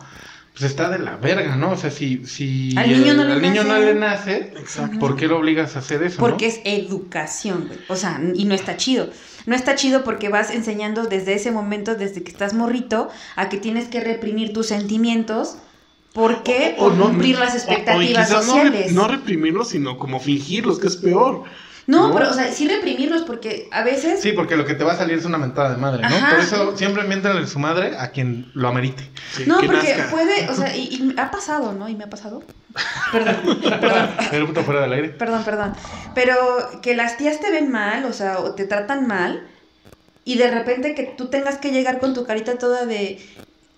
[0.52, 1.72] pues está de la verga, ¿no?
[1.72, 3.84] O sea, si, si Al niño no le al niño no nace.
[3.84, 4.98] le nace, Exacto.
[4.98, 6.18] ¿por qué lo obligas a hacer eso?
[6.18, 6.52] Porque no?
[6.52, 7.78] es educación, güey.
[7.88, 9.10] O sea, y no está chido.
[9.44, 13.58] No está chido porque vas enseñando desde ese momento, desde que estás morrito, a que
[13.58, 15.58] tienes que reprimir tus sentimientos.
[16.14, 16.74] ¿Por qué?
[16.78, 18.92] O- o Por no- cumplir las o- o expectativas quizás no re- sociales.
[18.92, 21.44] No, reprimirlos, sino como fingirlos, que es peor.
[21.87, 22.14] No, ¿no?
[22.14, 24.20] pero, o sea, sí reprimirlos porque a veces...
[24.20, 26.09] Sí, porque lo que te va a salir es una mentada de madre, ¿no?
[26.09, 26.31] Ajá.
[26.31, 29.09] Por eso siempre miéntenle su madre a quien lo amerite.
[29.33, 30.11] Sí, No, que porque nazca.
[30.11, 31.88] puede, o sea, y, y ha pasado, ¿no?
[31.88, 32.42] Y me ha pasado.
[33.12, 33.37] Perdón,
[33.81, 35.09] perdón, El puto fuera del aire.
[35.11, 35.72] perdón, perdón.
[36.14, 36.35] Pero
[36.83, 39.46] que las tías te ven mal, o sea, o te tratan mal,
[40.25, 43.25] y de repente que tú tengas que llegar con tu carita toda de...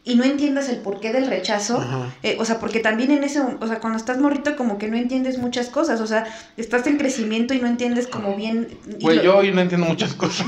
[0.09, 1.85] Y no entiendas el porqué del rechazo.
[2.23, 4.97] Eh, o sea, porque también en ese, o sea, cuando estás morrito como que no
[4.97, 8.69] entiendes muchas cosas, o sea, estás en crecimiento y no entiendes como bien...
[9.01, 10.47] Güey, lo- yo hoy no entiendo muchas cosas.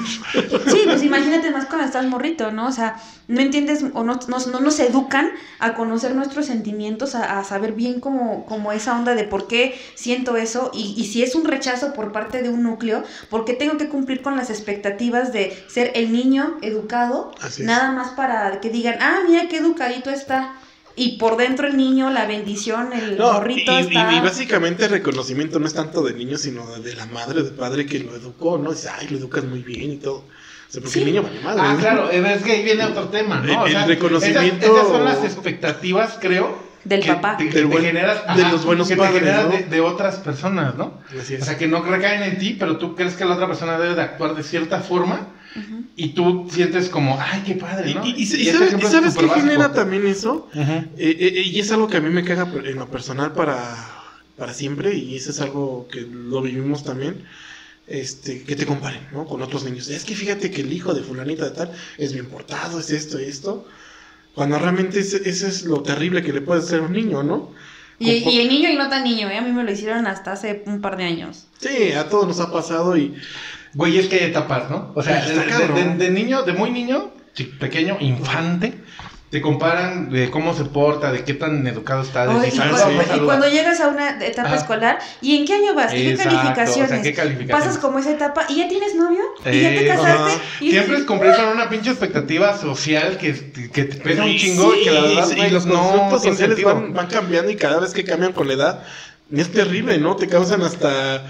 [0.66, 2.66] Sí, pues imagínate más cuando estás morrito, ¿no?
[2.68, 2.96] O sea,
[3.28, 7.72] no entiendes o no, no, no nos educan a conocer nuestros sentimientos, a, a saber
[7.74, 11.44] bien como, como esa onda de por qué siento eso y, y si es un
[11.44, 15.56] rechazo por parte de un núcleo, por qué tengo que cumplir con las expectativas de
[15.68, 17.66] ser el niño educado, Así es.
[17.68, 20.54] nada más para que digan, ah, mira qué educadito está.
[20.96, 24.12] Y por dentro el niño, la bendición, el No, y, morrito y- está...
[24.12, 27.86] y básicamente el reconocimiento no es tanto del niño, sino de, la madre, del padre
[27.86, 28.70] que lo educó, ¿no?
[28.72, 30.16] Dice, ay, lo educas muy bien y todo.
[30.24, 30.98] O sea, porque Sí.
[31.00, 31.60] el niño vale madre.
[31.64, 31.78] Ah, ¿no?
[31.78, 33.62] claro, es que ahí viene otro tema, ¿no?
[33.62, 36.70] O El- el sea, reconocimiento- Esas, esas son las expectativas, creo.
[36.82, 37.36] Del que papá.
[37.36, 39.50] te- que Del te buen- generas, de los buenos que padres, te generas ¿no?
[39.52, 40.94] de, de otras personas, ¿no?
[41.20, 41.42] Así es.
[41.42, 43.94] O sea, que no recaen en ti, pero tú crees que la otra persona debe
[43.94, 45.84] de actuar de cierta forma Ujú.
[45.96, 48.06] y tú sientes como, ay, qué padre, y, ¿no?
[48.06, 49.46] y- y- y sabes, y es sabes qué superbásico.
[49.48, 50.48] genera también eso?
[50.54, 50.60] Ujú.
[50.62, 53.76] Eh, eh, eh, y es algo que a mí me caga en lo personal para,
[54.36, 57.24] para siempre, y eso es algo que lo vivimos también,
[57.86, 59.24] este, que te comparen, ¿no?
[59.26, 59.88] Con otros niños.
[59.88, 63.20] Es que fíjate que el hijo de fulanita de tal es bien portado, es esto
[63.20, 63.66] y esto.
[64.34, 67.52] Cuando realmente ese, ese es lo terrible que le puede hacer a un niño, ¿no?
[67.98, 69.36] Y, y el niño y no tan niño, ¿eh?
[69.38, 71.48] A mí me lo hicieron hasta hace un par de años.
[71.58, 73.14] Sí, a todos nos ha pasado y...
[73.74, 74.92] Güey, es que hay etapas, ¿no?
[74.94, 77.12] O sea, de, de- de- de niño, de muy niño,
[77.60, 78.74] pequeño, infante,
[79.30, 82.26] te comparan de cómo se porta, de qué tan educado está.
[82.26, 84.56] de si y, cuando, no y cuando llegas a una etapa Ajá.
[84.56, 85.94] escolar, ¿y en qué año vas?
[85.94, 86.90] ¿Y qué Exacto, calificaciones?
[86.90, 87.64] o sea, ¿qué calificaciones?
[87.64, 90.32] Pasas como esa etapa y ya tienes novio y ya te Eh, casaste.
[90.32, 90.42] ajá.
[90.60, 93.32] Y Siempre es cumplir con una pinche expectativa social que,
[93.72, 96.92] que te pesa un chingo y que la sí, verdad, y los no sociales van,
[96.92, 98.82] van cambiando y cada vez que cambian con la edad
[99.32, 100.16] es terrible, ¿no?
[100.16, 101.22] Te causan hasta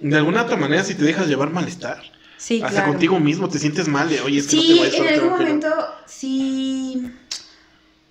[0.00, 2.02] de alguna otra manera si te dejas llevar malestar.
[2.36, 2.92] Sí, hasta claro.
[2.92, 5.10] contigo mismo te sientes mal de, oye, es que no Sí, te vayas en a
[5.10, 5.68] algún momento
[6.06, 7.10] sí.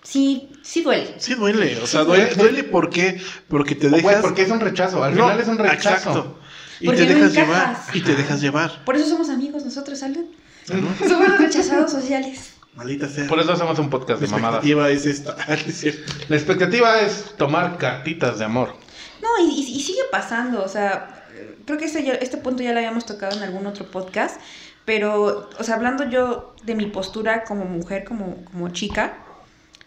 [0.03, 1.15] Sí, sí duele.
[1.17, 2.35] Sí duele, o sea, Sí, duele, duele.
[2.43, 3.21] duele ¿por qué?
[3.49, 4.21] Porque te dejas...
[4.21, 6.09] porque es un rechazo, al No, final es un rechazo.
[6.09, 6.39] Exacto.
[6.79, 8.85] Y Porque te no dejas llevar, y te dejas llevar.
[8.85, 10.25] Por eso somos amigos nosotros, Salud.
[10.69, 11.07] ¿no?
[11.09, 12.53] Somos los rechazados sociales.
[12.75, 13.27] Maldita sea.
[13.27, 14.63] Por eso hacemos un podcast La de mamadas.
[14.63, 15.35] expectativa es esta.
[15.67, 16.13] Es cierto.
[16.29, 18.75] La expectativa es tomar cartitas de amor.
[19.21, 21.16] No, y, y- y sigue pasando, o sea,
[21.65, 24.39] creo que este, ya- este punto ya lo habíamos tocado en algún otro podcast,
[24.85, 29.17] pero, o sea, hablando yo de mi postura como mujer, como, como chica,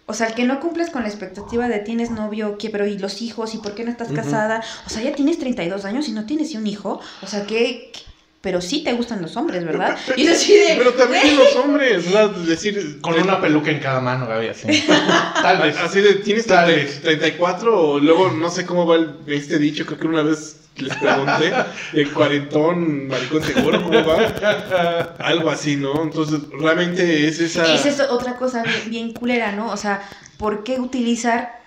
[0.06, 2.98] o sea, el que no cumples con la expectativa de tienes novio, que, pero y
[2.98, 6.12] los hijos, y por qué no estás casada, o sea, ya tienes 32 años y
[6.12, 7.92] no tienes ni un hijo, o sea, que...
[8.40, 9.96] pero sí te gustan los hombres, ¿verdad?
[10.16, 10.74] Y es así de...
[10.78, 12.98] Pero también los hombres, sea, decir...
[13.00, 14.66] Con una peluca en cada mano, Gaby, así.
[15.42, 15.76] Tal vez.
[15.78, 17.00] Así de, ¿tienes Tal 30 vez.
[17.02, 19.84] 34 o luego no sé cómo va el- este dicho?
[19.86, 21.52] Creo que una vez les pregunté,
[21.92, 25.14] el cuarentón, maricón seguro, ¿cómo va?
[25.18, 26.02] Algo así, ¿no?
[26.02, 27.72] Entonces, realmente es esa...
[27.72, 29.70] Esa es otra cosa bien, bien culera, ¿no?
[29.70, 30.02] O sea,
[30.38, 31.60] ¿por qué utilizar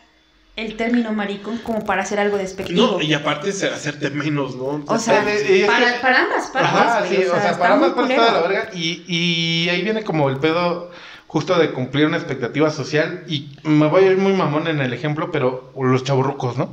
[0.55, 2.97] el término maricón como para hacer algo despectivo?
[2.97, 4.83] No, y aparte es hacerte menos, ¿no?
[4.85, 6.71] O sea, Eh, eh, es para, para ambas partes.
[6.71, 8.21] Ajá, sí, o sea, para ambas partes culero.
[8.21, 8.69] está de la verga.
[8.73, 10.91] Y, y ahí viene como el pedo
[11.25, 13.23] justo de cumplir una expectativa social.
[13.27, 16.69] Y me voy a ir muy mamón en el ejemplo, pero los chaburrucos, ¿no?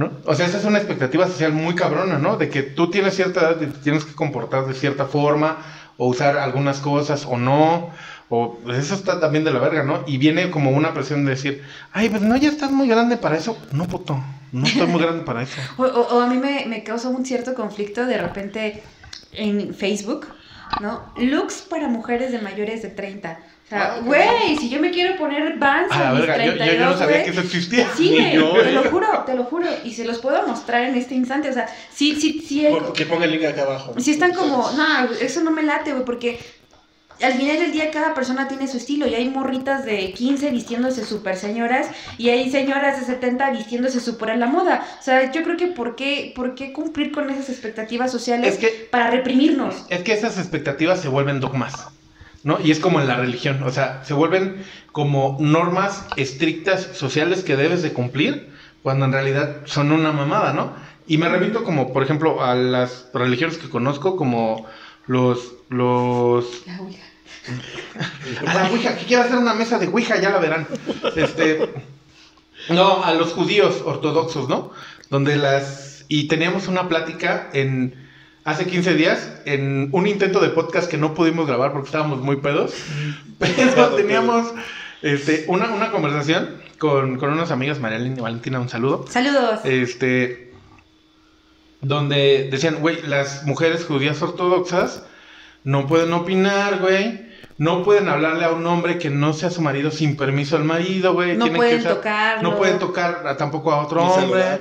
[0.00, 0.12] ¿No?
[0.24, 2.36] O sea, esa es una expectativa social muy cabrona, ¿no?
[2.36, 5.58] De que tú tienes cierta edad y te tienes que comportar de cierta forma,
[5.98, 7.90] o usar algunas cosas, o no,
[8.30, 10.02] o pues eso está también de la verga, ¿no?
[10.06, 13.36] Y viene como una presión de decir, ay, pues no, ya estás muy grande para
[13.36, 13.56] eso.
[13.72, 14.18] No, puto,
[14.52, 15.60] no estoy muy grande para eso.
[15.76, 18.82] O, o- o a mí me, me causa un cierto conflicto de repente
[19.32, 20.26] en Facebook,
[20.80, 21.12] ¿no?
[21.18, 23.38] Looks para mujeres de mayores de 30.
[23.70, 26.58] O sea, Ah, güey, si yo me quiero poner Vans A mis verga, yo, yo-
[26.58, 27.88] 32, yo no sabía güey, que eso existía.
[27.96, 28.72] Sí, yo, te eh.
[28.72, 29.66] lo juro, te lo juro.
[29.84, 31.50] Y se los puedo mostrar en este instante.
[31.50, 32.66] O sea, sí, sí, sí.
[32.66, 33.94] hay- Porque ponga el link acá abajo.
[34.00, 34.84] Si están como, no,
[35.20, 36.40] eso no me late, güey, porque
[37.22, 41.04] al final del día cada persona tiene su estilo y hay morritas de 15 vistiéndose
[41.04, 41.86] súper señoras
[42.18, 44.84] y hay señoras de 70 vistiéndose súper a la moda.
[44.98, 48.58] O sea, yo creo que ¿por qué, por qué cumplir con esas expectativas sociales Es
[48.58, 49.84] que para reprimirnos?
[49.90, 51.88] Es que esas expectativas se vuelven dogmas,
[52.42, 52.58] ¿no?
[52.62, 57.56] Y es como en la religión, o sea, se vuelven como normas estrictas sociales que
[57.56, 58.50] debes de cumplir,
[58.82, 60.72] cuando en realidad son una mamada, ¿no?
[61.06, 64.66] Y me remito como, por ejemplo, a las religiones que conozco, como
[65.06, 65.54] los...
[65.68, 67.02] los La Ouija.
[68.46, 70.66] a la Ouija, que quiero hacer una mesa de Ouija, ya la verán.
[71.16, 71.68] Este,
[72.68, 74.70] no, a los judíos ortodoxos, ¿no?
[75.10, 76.04] Donde las...
[76.08, 77.99] Y teníamos una plática en...
[78.44, 82.36] Hace 15 días, en un intento de podcast que no pudimos grabar porque estábamos muy
[82.36, 82.72] pedos,
[83.38, 84.52] pero teníamos
[85.02, 89.60] este, una, una conversación con, con unas amigas, Marialina y Valentina, un saludo, Saludos.
[89.64, 90.52] este,
[91.82, 95.02] donde decían, güey, las mujeres judías ortodoxas
[95.64, 97.29] no pueden opinar, güey.
[97.60, 101.12] No pueden hablarle a un hombre que no sea su marido sin permiso al marido,
[101.12, 101.36] güey.
[101.36, 102.50] No Tienen pueden que usar- tocarlo.
[102.50, 104.22] No pueden tocar a- tampoco a otro hombre.
[104.42, 104.60] saludar,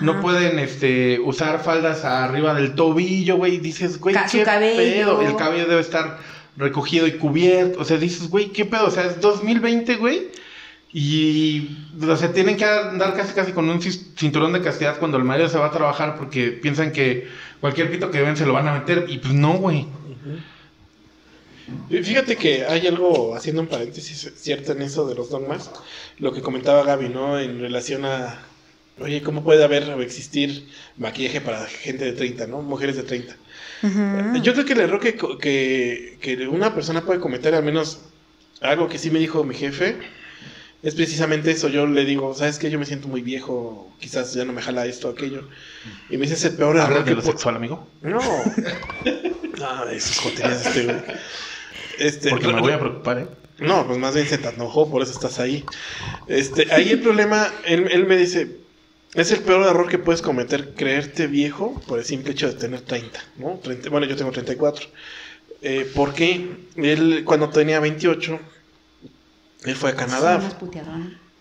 [0.00, 0.20] ¿no?
[0.22, 3.56] Pueden este, usar faldas arriba del tobillo, güey.
[3.56, 5.18] Y Dices, güey, qué cabello.
[5.18, 5.20] pedo.
[5.28, 6.16] El cabello debe estar
[6.56, 7.80] recogido y cubierto.
[7.80, 8.86] O sea, dices, güey, qué pedo.
[8.86, 10.28] O sea, es 2020, güey.
[10.90, 15.24] Y, o sea, tienen que andar casi casi con un cinturón de castidad cuando el
[15.24, 17.28] marido se va a trabajar porque piensan que
[17.60, 19.04] cualquier pito que ven se lo van a meter.
[19.06, 19.86] Y pues no, güey.
[21.90, 25.70] Y Fíjate que hay algo, haciendo un paréntesis cierto en eso de los dogmas,
[26.18, 27.38] lo que comentaba Gaby, ¿no?
[27.38, 28.42] En relación a,
[29.00, 32.62] oye, ¿cómo puede haber o existir maquillaje para gente de 30, ¿no?
[32.62, 33.36] Mujeres de 30.
[33.82, 34.42] Ujú.
[34.42, 38.00] Yo creo que el error que, co- que, que una persona puede cometer, al menos
[38.60, 39.96] algo que sí me dijo mi jefe,
[40.82, 41.68] es precisamente eso.
[41.68, 42.70] Yo le digo, ¿sabes qué?
[42.70, 45.48] Yo me siento muy viejo, quizás ya no me jala esto o aquello.
[46.10, 47.86] Y me dice, es el peor error ¿Hablas que de lo sexual, amigo?
[48.02, 48.20] No.
[49.58, 49.66] No,
[50.22, 50.96] joterías de este güey.
[51.98, 53.26] Este, Porque me voy a preocupar, ¿eh?
[53.58, 55.64] no, pues más bien se te enojó, por eso estás ahí.
[56.28, 58.56] Este, ahí el problema, él, él me dice,
[59.14, 62.82] es el peor error que puedes cometer, creerte viejo por el simple hecho de tener
[62.82, 63.58] 30, ¿no?
[63.62, 64.86] 30 bueno, yo tengo 34.
[65.60, 66.46] Eh, porque
[66.76, 68.38] él, cuando tenía 28,
[69.64, 70.40] él fue a Canadá.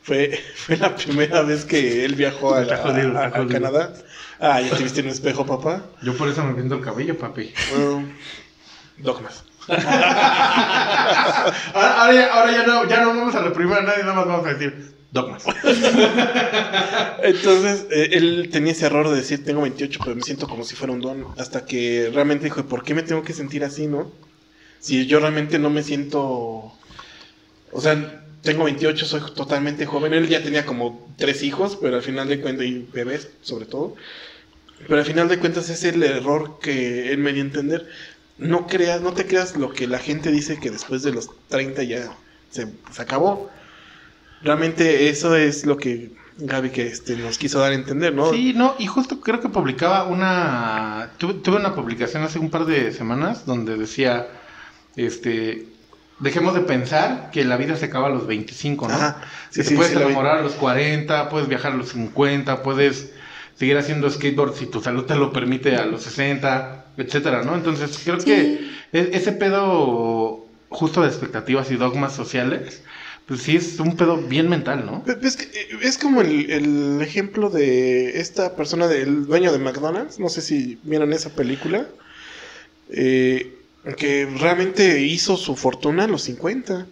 [0.01, 2.65] Fue, fue la primera vez que él viajó a.
[2.65, 3.93] Canadá.
[4.39, 5.85] Ah, ya te viste en un espejo, papá.
[6.01, 7.53] Yo por eso me pinto el cabello, papi.
[7.71, 8.07] Bueno,
[8.97, 9.43] dogmas.
[11.73, 12.51] Ahora,
[12.89, 15.43] ya no vamos a reprimir a nadie, nada más vamos a decir dogmas.
[17.23, 20.75] Entonces, eh, él tenía ese error de decir, tengo 28, pero me siento como si
[20.75, 21.25] fuera un don.
[21.37, 24.11] Hasta que realmente dijo, ¿por qué me tengo que sentir así, no?
[24.79, 26.73] Si yo realmente no me siento...
[27.71, 30.13] O sea, tengo 28, soy totalmente joven.
[30.13, 33.95] Él ya tenía como tres hijos, pero al final de cuentas, y bebés sobre todo.
[34.87, 37.89] Pero al final de cuentas es el error que él me dio a entender.
[38.37, 41.83] No creas, no te creas lo que la gente dice que después de los 30
[41.83, 42.11] ya
[42.51, 43.49] se, se acabó.
[44.41, 48.31] Realmente eso es lo que Gaby que este, nos quiso dar a entender, ¿no?
[48.31, 51.11] Sí, no, y justo creo que publicaba una...
[51.17, 54.27] Tuve, tuve una publicación hace un par de semanas donde decía,
[54.95, 55.65] este,
[56.19, 58.93] dejemos de pensar que la vida se acaba a los 25, ¿no?
[58.93, 61.89] Ajá, sí, que te sí, puedes sí, enamorar a los 40, puedes viajar a los
[61.89, 63.13] 50, puedes
[63.57, 67.55] seguir haciendo skateboard si tu salud te lo permite a los 60, etcétera, ¿no?
[67.55, 68.25] Entonces creo Sí.
[68.25, 72.81] que e- ese pedo justo de expectativas y dogmas sociales,
[73.25, 75.03] pues sí es un pedo bien mental, ¿no?
[75.21, 80.19] Es, que, eh, es como el, el ejemplo de esta persona del dueño de McDonald's,
[80.19, 81.87] no sé si vieron esa película,
[82.89, 83.53] eh,
[83.97, 86.85] que realmente hizo su fortuna a los 50.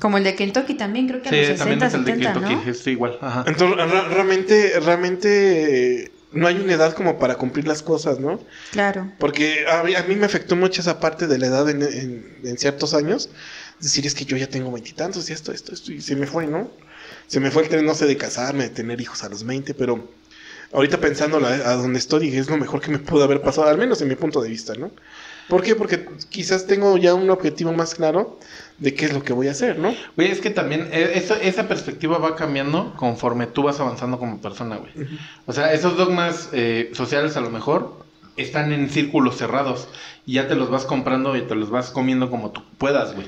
[0.00, 2.32] Como el de Kentucky también, creo que a los también 60, es el de 70,
[2.32, 2.70] Kentucky, ¿no?
[2.70, 3.44] es igual, ajá.
[3.46, 3.76] Entonces,
[4.10, 8.38] realmente, realmente eh, no hay una edad como para cumplir las cosas, ¿no?
[8.70, 9.10] Claro.
[9.18, 12.36] Porque a mí, a mí me afectó mucho esa parte de la edad en, en-
[12.44, 13.28] en ciertos años.
[13.78, 16.26] Es decir, es que yo ya tengo veintitantos y esto, esto, esto, y se me
[16.26, 16.70] fue, ¿no?
[17.26, 19.74] Se me fue el tren, no sé, de casarme, de tener hijos a los 20,
[19.74, 20.08] pero
[20.72, 23.78] ahorita pensando a donde estoy, dije, es lo mejor que me pudo haber pasado, al
[23.78, 24.92] menos en mi punto de vista, ¿no?
[25.50, 25.74] ¿Por qué?
[25.74, 28.38] Porque quizás tengo ya un objetivo más claro
[28.78, 29.94] de qué es lo que voy a hacer, ¿no?
[30.16, 34.40] Güey, es que también eh, eso- esa perspectiva va cambiando conforme tú vas avanzando como
[34.40, 34.92] persona, güey.
[35.46, 37.98] O sea, esos dogmas eh, sociales a lo mejor
[38.36, 39.88] están en círculos cerrados
[40.24, 43.26] y ya te los vas comprando y te los vas comiendo como tú puedas, güey.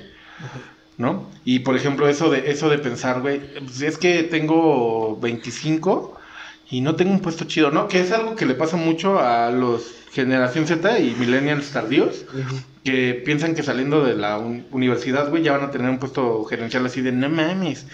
[0.99, 1.29] ¿No?
[1.45, 6.17] Y por ejemplo, eso de eso de pensar, güey, pues es que tengo 25
[6.71, 7.89] y no tengo un puesto chido, ¿no?
[7.89, 9.83] Que es algo que le pasa mucho a los
[10.13, 12.25] generación Z y millennials tardíos
[12.85, 16.45] que piensan que saliendo de la un- universidad, güey, ya van a tener un puesto
[16.45, 17.87] gerencial así de no mames.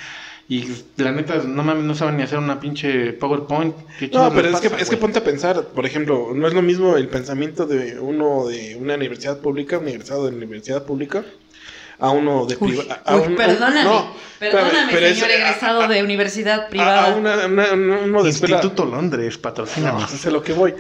[0.51, 0.65] Y
[0.97, 3.75] la neta, no mames, no saben ni hacer una pinche PowerPoint.
[3.99, 6.63] ¿Qué No, pero es que, es que ponte a pensar, por ejemplo, no es lo
[6.63, 11.23] mismo el pensamiento de uno de una universidad pública, un egresado de universidad pública,
[11.99, 13.03] a uno de Uy, privada.
[13.05, 17.13] a uy, un- perdóname, no, perdóname, pero señor es- egresado de universidad a- privada.
[17.13, 20.13] A, una, una- una- uno de escuela- Instituto Londres, No, patrocínanos.
[20.13, 20.75] es a lo que voy.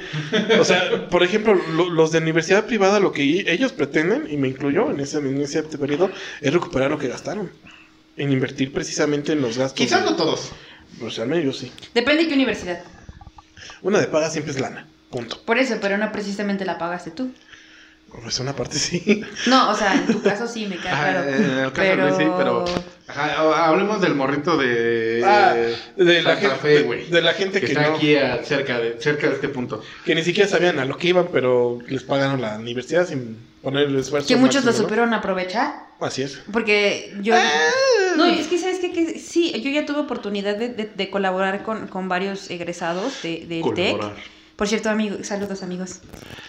[0.60, 4.48] O sea, por ejemplo, lo- los de universidad privada, lo que ellos pretenden, y me
[4.48, 6.10] incluyo en ese, en ese periodo,
[6.40, 7.50] es recuperar lo que gastaron.
[8.16, 9.76] En invertir precisamente en los gastos.
[9.78, 10.50] Quizás no todos.
[11.10, 11.70] Sea, al menos yo sí.
[11.94, 12.80] Depende de qué universidad.
[13.82, 14.88] Una de paga siempre es lana.
[15.10, 15.40] Punto.
[15.44, 17.30] Por eso, pero no precisamente la pagaste tú.
[18.22, 19.22] Pues una parte sí.
[19.46, 21.28] No, o sea, en tu caso sí me queda Ajá, claro.
[21.30, 22.64] en el caso de Luis, sí, pero.
[23.06, 25.22] Ajá, hablemos del morrito de.
[25.24, 25.54] Ah,
[25.96, 29.00] de la, gente, Fe, de la gente que que, está no- aquí a- cerca, de,
[29.00, 29.82] cerca de este punto.
[30.04, 33.86] que ni siquiera sabían a lo que iban, pero les pagaron la universidad sin poner
[33.86, 34.26] el esfuerzo.
[34.28, 34.88] Que muchos lo máximo, ¿no?
[34.88, 35.86] supieron aprovechar.
[36.00, 36.40] Así es.
[36.52, 37.34] Porque yo...
[37.36, 37.50] Ah.
[38.16, 38.92] No, es que sabes qué?
[38.92, 43.46] que sí, yo ya tuve oportunidad de, de- de colaborar con, con varios egresados de,
[43.48, 43.96] del TEC.
[44.56, 46.00] Por cierto, amigos, saludos amigos.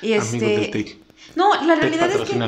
[0.01, 0.97] Y Amigos este, del TEC.
[1.35, 2.39] No, la realidad es que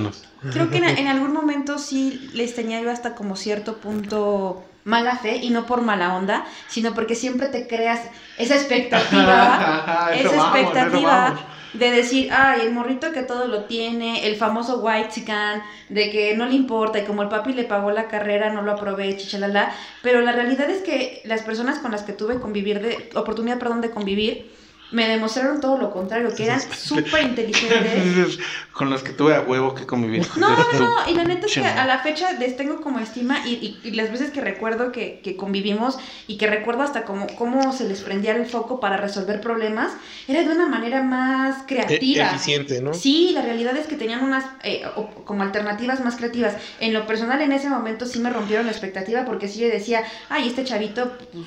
[0.52, 5.18] creo que en, en algún momento sí les tenía yo hasta como cierto punto mala
[5.18, 8.02] fe y no por mala onda, sino porque siempre te creas
[8.38, 11.40] esa expectativa, esa vamos, expectativa
[11.74, 16.36] de decir, ay, el morrito que todo lo tiene, el famoso white chican, de que
[16.36, 19.72] no le importa y como el papi le pagó la carrera no lo aproveche, chalala,
[20.02, 23.82] pero la realidad es que las personas con las que tuve convivir de oportunidad, perdón,
[23.82, 24.52] de convivir
[24.92, 28.38] me demostraron todo lo contrario, que eran súper inteligentes.
[28.72, 30.26] Con los que tuve a huevo que convivir.
[30.38, 33.40] No, no, no, y la neta es que a la fecha les tengo como estima
[33.46, 37.28] y, y- y las veces que recuerdo que, que convivimos y que recuerdo hasta cómo,
[37.38, 39.92] cómo se les prendía el foco para resolver problemas,
[40.28, 42.26] era de una manera más E- creativa.
[42.30, 42.94] eficiente, ¿no?
[42.94, 44.84] Sí, la realidad es que tenían unas eh,
[45.26, 46.56] como alternativas más creativas.
[46.80, 50.04] En lo personal, en ese momento sí me rompieron la expectativa porque sí yo decía,
[50.30, 51.46] ay, este chavito, pues,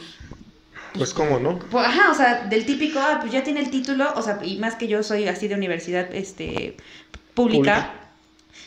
[0.97, 1.59] Pues cómo, ¿no?
[1.59, 4.57] pues, ajá, o sea, del típico, ah, pues ya tiene el título, o sea, y
[4.59, 6.77] más que yo soy así de universidad este,
[7.35, 7.95] pública, Pública.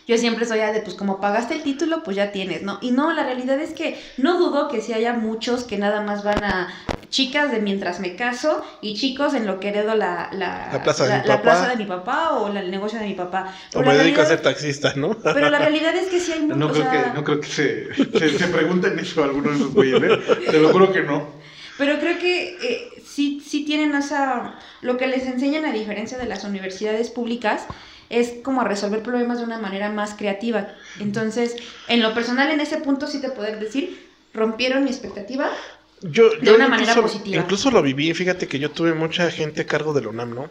[0.08, 2.80] yo siempre soy de, pues como pagaste el título, pues ya tienes, ¿no?
[2.82, 6.24] Y no, la realidad es que no dudo que sí haya muchos que nada más
[6.26, 6.68] van a
[7.10, 11.06] chicas de mientras me caso y chicos en lo que heredo la, la, La plaza
[11.08, 11.42] de mi la papá.
[11.42, 13.56] plaza de mi papá o la- el negocio de mi papá.
[13.74, 15.18] O me la dedico a ser realidad- taxista, ¿no?
[15.24, 16.58] pero la realidad es que sí hay muchos.
[16.58, 19.74] No creo, que, no creo que se, se, se pregunten eso a alguno de esos
[19.74, 20.20] güeyes, ¿eh?
[20.52, 21.38] Te lo juro que no.
[21.78, 24.56] Pero creo que eh, sí, sí tienen esa...
[24.82, 27.66] Lo que les enseñan a diferencia de las universidades públicas
[28.10, 30.70] es como resolver problemas de una manera más creativa.
[31.00, 31.56] Entonces,
[31.88, 35.50] en lo personal, en ese punto sí te poder decir, rompieron mi expectativa
[36.02, 37.42] Yo, de yo una incluso, manera positiva.
[37.44, 40.50] incluso lo viví, fíjate que yo tuve mucha gente a cargo de la UNAM, ¿no?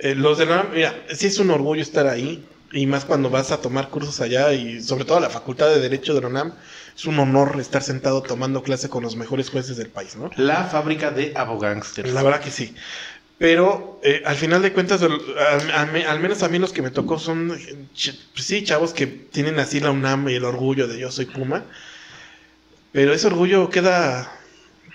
[0.00, 2.44] Eh, los de la UNAM, mira, sí es un orgullo estar ahí,
[2.74, 5.80] y más cuando vas a tomar cursos allá, y sobre todo a la Facultad de
[5.80, 6.52] Derecho de la UNAM,
[6.96, 10.30] es un honor estar sentado tomando clase con los mejores jueces del país, ¿no?
[10.36, 12.12] La fábrica de abogánsters.
[12.12, 12.74] La verdad que sí.
[13.38, 16.72] Pero eh, al final de cuentas, al, al- al me- al menos a mí los
[16.72, 17.50] que me tocó son,
[17.94, 21.26] ch- pues sí, chavos que tienen así la UNAM y el orgullo de yo soy
[21.26, 21.64] Puma.
[22.92, 24.30] Pero ese orgullo queda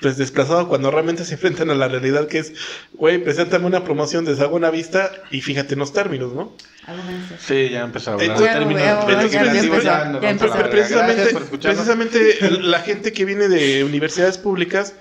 [0.02, 2.54] pues desplazado cuando realmente se enfrentan a la realidad que es,
[2.93, 6.54] güey, preséntame una promoción, deshago una vista y fíjate en los términos, ¿no?
[6.86, 7.45] Algo menos así.
[7.68, 8.82] Sí, ya empezó a hablar Entonces- términos.
[8.82, 9.84] Ya, ya, ya empezó,
[10.22, 10.70] ya empezó.
[10.70, 14.93] precisamente, precisamente la gente que viene de universidades públicas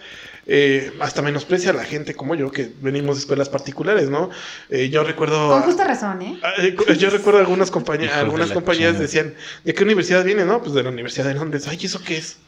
[0.50, 4.30] eh, hasta menosprecia a la gente como yo, que venimos de escuelas particulares, ¿no?
[4.70, 5.48] Eh, yo recuerdo...
[5.50, 6.40] Con justa razón, ¿eh?
[6.42, 9.34] Ah, eh, Yo recuerdo algunas compañías, de algunas compañías decían,
[9.64, 10.46] ¿de qué universidad viene?
[10.46, 11.68] No, pues de la Universidad de Londres.
[11.68, 12.38] Ay, ¿eso qué es?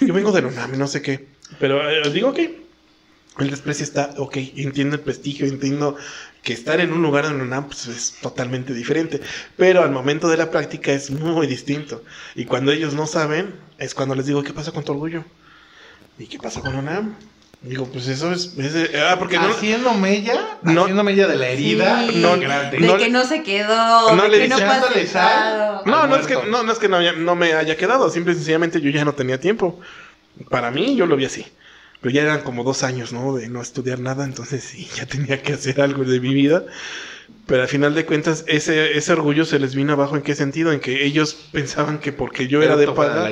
[0.00, 1.26] Yo vengo de la UNAM, no sé qué.
[1.58, 2.60] Pero eh, digo que
[3.38, 5.96] el desprecio está, ok, entiendo el prestigio, entiendo
[6.42, 9.20] que estar en un lugar de la UNAM pues, es totalmente diferente.
[9.56, 12.02] Pero al momento de la práctica es muy distinto.
[12.34, 15.24] Y cuando ellos no saben, es cuando les digo, ¿qué pasa con tu orgullo?
[16.18, 17.14] ¿Y qué pasa con UNAM?
[17.62, 18.54] Digo, pues eso es...
[18.56, 19.48] es de- ah, porque no...
[19.48, 20.80] Haciendo mella, No.
[20.82, 22.78] haciendo mella de la herida Sí, no, grande.
[22.78, 25.82] de no que no se quedó, no de le que no aceptado.
[25.84, 28.32] No, no es, que, no, no es que no, haya- no me haya quedado, simple
[28.32, 29.78] y sencillamente yo ya no tenía tiempo.
[30.48, 31.46] Para mí yo lo vi así.
[32.00, 33.36] Pero ya eran como dos años, ¿no?
[33.36, 36.64] De no estudiar nada, entonces sí, ya tenía que hacer algo de mi vida.
[37.46, 40.16] Pero al final de cuentas, ese, ese orgullo se les vino abajo.
[40.16, 40.72] ¿En qué sentido?
[40.72, 43.28] En que ellos pensaban que porque yo era de paga,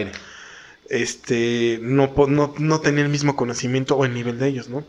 [0.88, 4.84] este, no, no, no tenía el mismo conocimiento o el nivel de ellos, ¿no?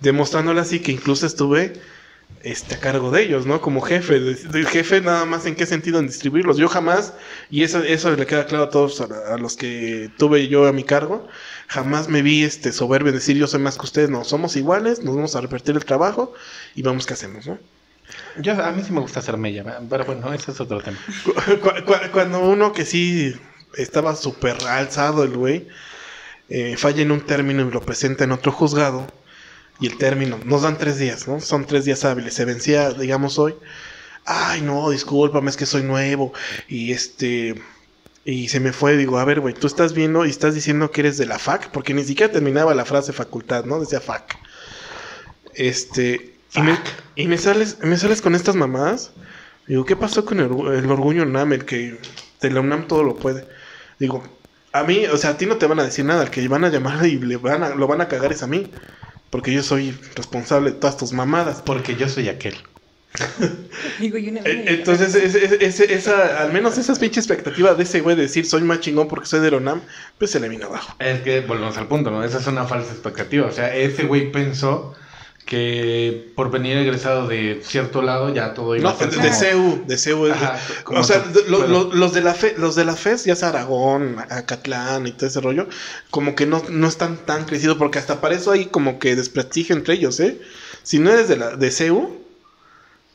[0.00, 1.74] Demostrándole así que incluso estuve
[2.44, 3.60] este, a cargo de ellos, ¿no?
[3.60, 6.56] Como jefe, de jefe nada más en qué sentido en distribuirlos.
[6.58, 7.14] Yo jamás,
[7.50, 10.72] y eso, eso le queda claro a todos, a, a los que tuve yo a
[10.72, 11.26] mi cargo,
[11.68, 15.02] jamás me vi este soberbio en decir yo soy más que ustedes, no, somos iguales,
[15.02, 16.32] nos vamos a repartir el trabajo
[16.74, 17.58] y vamos qué hacemos, ¿no?
[18.38, 20.98] Yo, a mí sí me gusta hacer mella, pero bueno, ese es otro tema.
[21.24, 23.34] Cu- cu- cu- Cuando uno que sí
[23.76, 25.66] estaba súper alzado el güey,
[26.50, 29.06] eh, falla en un término y lo presenta en otro juzgado,
[29.80, 31.40] y el término, nos dan tres días, ¿no?
[31.40, 33.54] Son tres días hábiles, se vencía, digamos, hoy.
[34.24, 36.32] Ay, no, discúlpame, es que soy nuevo,
[36.68, 37.60] y este...
[38.26, 41.02] Y se me fue, digo, a ver, güey, tú estás viendo y estás diciendo que
[41.02, 43.80] eres de la FAC, porque ni siquiera terminaba la frase facultad, ¿no?
[43.80, 44.38] Decía FAC.
[45.54, 46.30] Este...
[46.56, 46.78] Y me,
[47.16, 49.10] y me sales, me sales con estas mamadas.
[49.66, 51.52] Digo, ¿qué pasó con el, orgu- el orgullo UNAM?
[51.52, 51.98] El que
[52.40, 53.44] de la UNAM todo lo puede.
[53.98, 54.22] Digo,
[54.72, 56.22] a mí, o sea, a ti no te van a decir nada.
[56.22, 58.46] El que van a llamar y le van a, lo van a cagar es a
[58.46, 58.70] mí.
[59.34, 61.60] Porque yo soy responsable de todas tus mamadas.
[61.60, 62.54] Porque yo soy aquel.
[64.00, 68.22] Eh, Entonces, ese- ese- ese- esa, al menos esa pinche expectativa de ese güey de
[68.22, 69.80] decir soy más chingón porque soy de la UNAM,
[70.18, 70.94] pues se le vino abajo.
[71.00, 72.22] Es que volvemos al punto, ¿no?
[72.22, 73.46] Esa es una falsa expectativa.
[73.48, 74.94] O sea, ese güey pensó
[75.44, 79.32] que por venir egresado de cierto lado ya todo iba No, a ser de, de
[79.32, 80.26] CEU, de CEU.
[80.26, 83.48] es- Ajá, o sea, lo- los de la fe, los de la FES, ya sea
[83.50, 85.68] Aragón, Acatlán y todo ese rollo,
[86.10, 89.76] como que no, no están tan crecidos porque hasta para eso hay como que desprestigio
[89.76, 90.40] entre ellos, ¿eh?
[90.82, 92.23] Si no eres de la de CEU,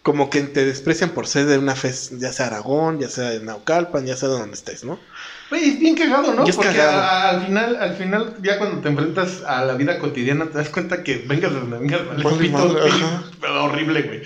[0.10, 3.41] como que te desprecian por ser de una FES, ya sea Aragón, ya sea de
[3.41, 4.99] Naucalpan, ya sea de donde estés, ¿no?
[5.51, 6.43] Güey, es bien cagado, ¿no?
[6.47, 6.99] Y es Porque cagado.
[6.99, 10.70] a- al final, al final, ya cuando te enfrentas a la vida cotidiana, te das
[10.70, 12.76] cuenta que vengas de donde vengas, vale pito,
[13.39, 14.22] pero horrible, güey.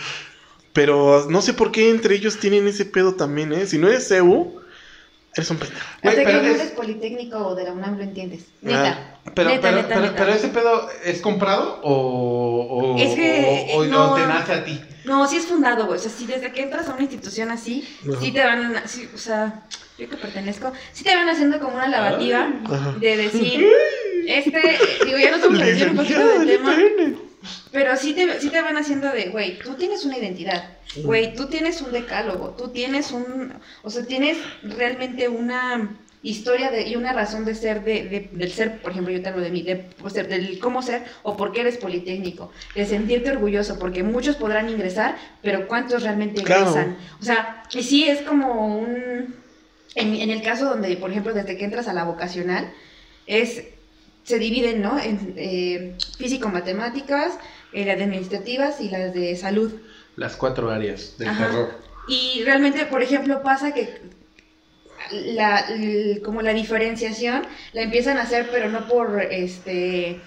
[0.72, 3.66] Pero no sé por qué entre ellos tienen ese pedo también, ¿eh?
[3.68, 4.56] Si no eres CEU,
[5.36, 5.82] eres un pendejo.
[6.02, 8.42] Güey, Hasta que pero no es- eres Politécnico o de la UNAM lo entiendes.
[8.42, 9.10] Ah, Neta.
[9.36, 10.16] Pero, neta, pero, neta, pero, neta.
[10.18, 14.12] pero ese pedo es comprado o, o, Es que, o, o- no.
[14.12, 14.82] o te nace a ti.
[15.06, 15.98] No, sí es fundado, güey.
[15.98, 18.20] O sea, si desde que entras a una institución así, Ajá.
[18.22, 19.64] sí te van, sí, o sea,
[19.98, 22.94] yo que pertenezco, sí te van haciendo como una lavativa Ajá.
[23.00, 23.66] de decir,
[24.28, 24.62] este,
[25.06, 26.76] digo, ya no estamos desviando un poquito del tema,
[27.72, 31.48] pero sí te, sí te van haciendo de, güey, tú tienes una identidad, güey, tú
[31.48, 37.12] tienes un decálogo, tú tienes un, o sea, tienes realmente una historia de, y una
[37.12, 39.76] razón de ser, de, de- del ser, por ejemplo, yo te hablo de mí, de,
[39.76, 44.70] pues, del cómo ser o por qué eres politécnico, de sentirte orgulloso, porque muchos podrán
[44.70, 46.62] ingresar, pero ¿cuántos realmente Claro.
[46.62, 46.98] ingresan?
[47.20, 49.36] O sea, y sí es como un,
[49.96, 52.72] en, en el caso donde, por ejemplo, desde que entras a la vocacional,
[53.26, 53.64] es
[54.24, 55.00] se dividen, ¿no?
[55.00, 57.38] En eh, físico-matemáticas,
[57.74, 59.74] eh, las de administrativas y las de salud.
[60.16, 61.48] Las cuatro áreas del Ajá.
[61.48, 61.70] terror.
[62.08, 63.90] Y realmente, por ejemplo, pasa que
[65.12, 65.66] la,
[66.24, 67.44] como la diferenciación
[67.74, 70.22] la empiezan a hacer, pero no por este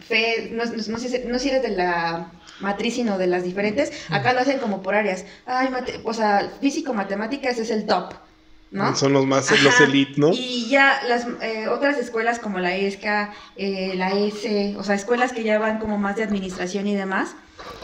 [0.00, 3.44] fe, no, no- no sé, si- no si eres de la matriz, sino de las
[3.44, 5.24] diferentes, acá lo hacen como por áreas.
[5.46, 8.14] Ay, mate- o sea, físico, matemáticas es el top,
[8.72, 8.96] ¿no?
[8.96, 10.30] Son los más, los elite, ¿no?
[10.32, 15.32] Y ya las eh, otras escuelas como la ESCA, eh, la ESE, o sea, escuelas
[15.32, 17.36] que ya van como más de administración y demás,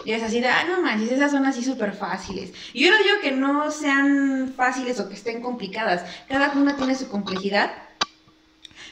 [0.05, 2.53] y es así de, ah, no manches, esas son así súper fáciles.
[2.73, 6.95] Y yo no digo que no sean fáciles o que estén complicadas, cada una tiene
[6.95, 7.71] su complejidad.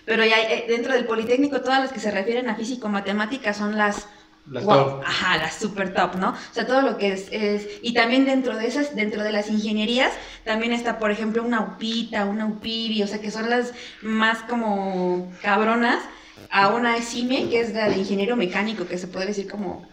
[0.05, 4.07] Pero ya eh, dentro del Politécnico, todas las que se refieren a físico-matemáticas son las
[4.51, 5.03] Las Wow, top.
[5.05, 6.31] Ajá, las super top, ¿no?
[6.31, 9.49] O sea, todo lo que es, es- Y también dentro de esas, dentro de las
[9.51, 10.13] ingenierías,
[10.45, 13.73] también está, por ejemplo, una UPITA, una UPIBI, o sea, que son las
[14.03, 15.99] más como cabronas,
[16.51, 19.89] a una ESIME, que es la de ingeniero mecánico, que se puede decir como...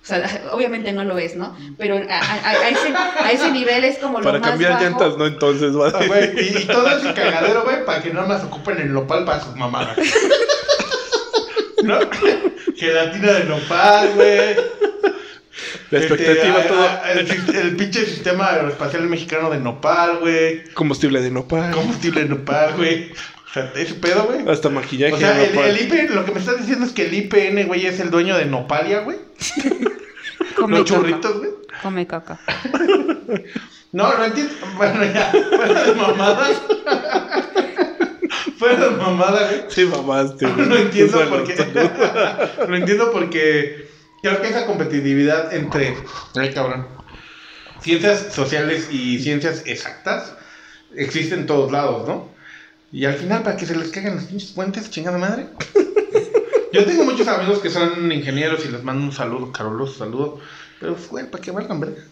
[0.00, 1.54] O sea, obviamente no lo es, ¿no?
[1.76, 4.84] Pero a, a- a ese, a ese nivel es como lo Para más cambiar bajo.
[4.84, 5.26] llantas, ¿no?
[5.26, 5.88] Entonces, va.
[5.94, 9.24] Ah, güey, y, y todo ese cagadero, güey, para que nada más ocupen el nopal
[9.26, 9.98] para sus mamadas.
[11.88, 11.98] ¿No?
[12.76, 14.56] Gelatina de nopal, güey.
[15.90, 17.26] La Este, expectativa, a- a- el,
[17.56, 20.64] el pinche sistema aeroespacial mexicano de nopal, güey.
[20.74, 21.72] Combustible de nopal.
[21.72, 23.10] Combustible de nopal, güey.
[23.10, 24.46] O sea, ese pedo, güey.
[24.48, 25.70] Hasta maquillaje O sea, de el, nopal.
[25.70, 28.36] el IPN, lo que me estás diciendo es que el IPN, güey, es el dueño
[28.36, 29.16] de Nopalia, güey.
[30.56, 31.50] Come Los churritos, güey.
[31.82, 32.38] Come caca.
[33.90, 34.52] No, no entiendo.
[34.76, 36.60] Bueno, ya, fuera de mamadas.
[38.58, 39.64] Fuera güey.
[39.68, 40.66] Sí, mamaste, güey.
[40.68, 41.88] No entiendo por qué.
[42.68, 43.88] No entiendo porque
[44.22, 45.96] creo que esa competitividad entre,
[46.36, 46.86] ay cabrón,
[47.80, 50.34] ciencias sociales y ciencias exactas
[50.94, 52.28] existe en todos lados, ¿no?
[52.90, 55.46] Y al final, para que se les caigan los pinches puentes, chingada madre.
[56.72, 60.40] Yo tengo muchos amigos que son ingenieros y les mando un saludo, carolos, saludo.
[60.80, 62.02] Pero, güey, para que valgan verga.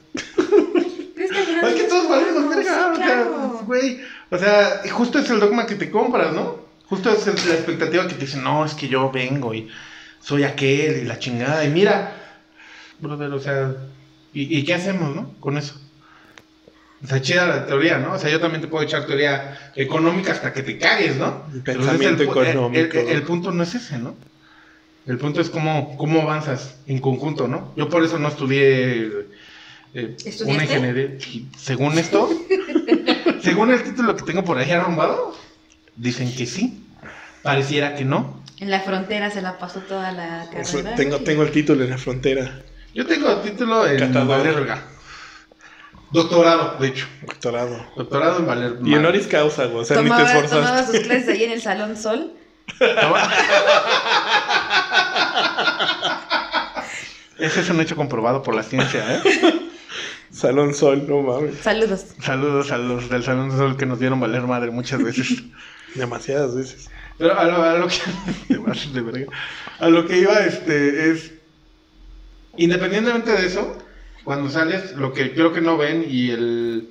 [1.16, 3.45] Es que todos valemos Sí, verga, o sea, claro.
[3.66, 4.00] Güey.
[4.30, 6.64] O sea, justo es el dogma que te compras, ¿no?
[6.88, 9.68] Justo es el- la expectativa que te dicen, no, es que yo vengo y
[10.20, 11.64] soy aquel y la chingada.
[11.64, 12.12] Y mira,
[13.00, 13.74] brother, o sea,
[14.32, 15.32] ¿y, y qué hacemos, no?
[15.40, 15.80] Con eso.
[17.04, 18.12] O sea, chida la teoría, ¿no?
[18.14, 21.44] O sea, yo también te puedo echar teoría económica hasta que te cagues, ¿no?
[21.54, 22.98] Es Pensamiento el el- económico.
[22.98, 24.14] El, el punto no es ese, ¿no?
[25.06, 27.72] El punto es cómo, cómo avanzas en conjunto, ¿no?
[27.76, 29.26] Yo por eso no estudié
[29.94, 30.44] eh, ¿Estudiaste?
[30.44, 31.18] una ingeniería.
[31.56, 32.28] Según esto,
[33.46, 35.32] según el título que tengo por ahí arrumbado,
[35.94, 36.84] dicen que sí.
[37.42, 38.42] Pareciera que no.
[38.58, 40.96] En la frontera se la pasó toda la carrera.
[40.96, 42.62] tengo, tengo el título en la frontera.
[42.92, 44.12] Yo tengo el título en.
[44.26, 44.82] Valerga.
[46.10, 47.06] Doctorado, de hecho.
[47.24, 47.86] Doctorado.
[47.96, 48.78] Doctorado en Valer.
[48.84, 49.82] Y honoris causa, güey.
[49.82, 50.98] O sea, ni te tomaba, tomaba esforzaste.
[50.98, 52.32] sus clases ahí en el Salón Sol.
[57.38, 59.60] Ese es un hecho comprobado por la ciencia, ¿eh?
[60.36, 61.56] Salón Sol, no mames.
[61.60, 62.08] Saludos.
[62.20, 65.42] Saludos a los del Salón Sol que nos vieron valer madre muchas veces.
[65.94, 66.90] Demasiadas veces.
[67.16, 67.96] Pero a lo, a lo que.
[68.48, 69.32] te vas de verga.
[69.78, 71.32] A lo que iba este es.
[72.58, 73.78] Independientemente de eso,
[74.24, 76.90] cuando sales, lo que creo que no ven y el.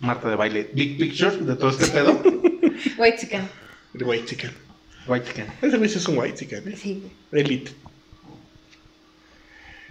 [0.00, 2.20] Marta de baile, Big Picture de todo este pedo.
[2.98, 3.48] White chicken.
[3.94, 4.50] White chicken.
[5.06, 5.46] White chicken.
[5.62, 6.76] Ese sí es un white chicken, ¿eh?
[6.76, 7.04] Sí.
[7.30, 7.70] Elite.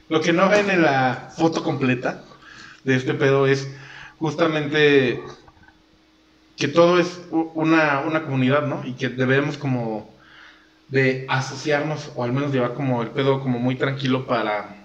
[0.10, 2.24] Lo que no ven en la foto completa
[2.84, 3.70] de este pedo es
[4.18, 5.24] justamente
[6.57, 8.82] que todo es una, una comunidad, ¿no?
[8.86, 10.10] Y que debemos como
[10.89, 14.76] de asociarnos o al menos llevar como el pedo como muy tranquilo para...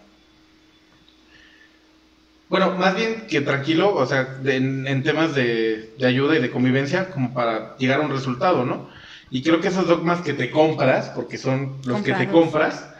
[2.49, 6.43] Bueno, más bien que tranquilo, o sea, de- en, en temas de, de ayuda y
[6.43, 8.89] de convivencia, como para llegar a un resultado, ¿no?
[9.31, 12.94] Y creo que esos dogmas que te compras, porque son los que te compras,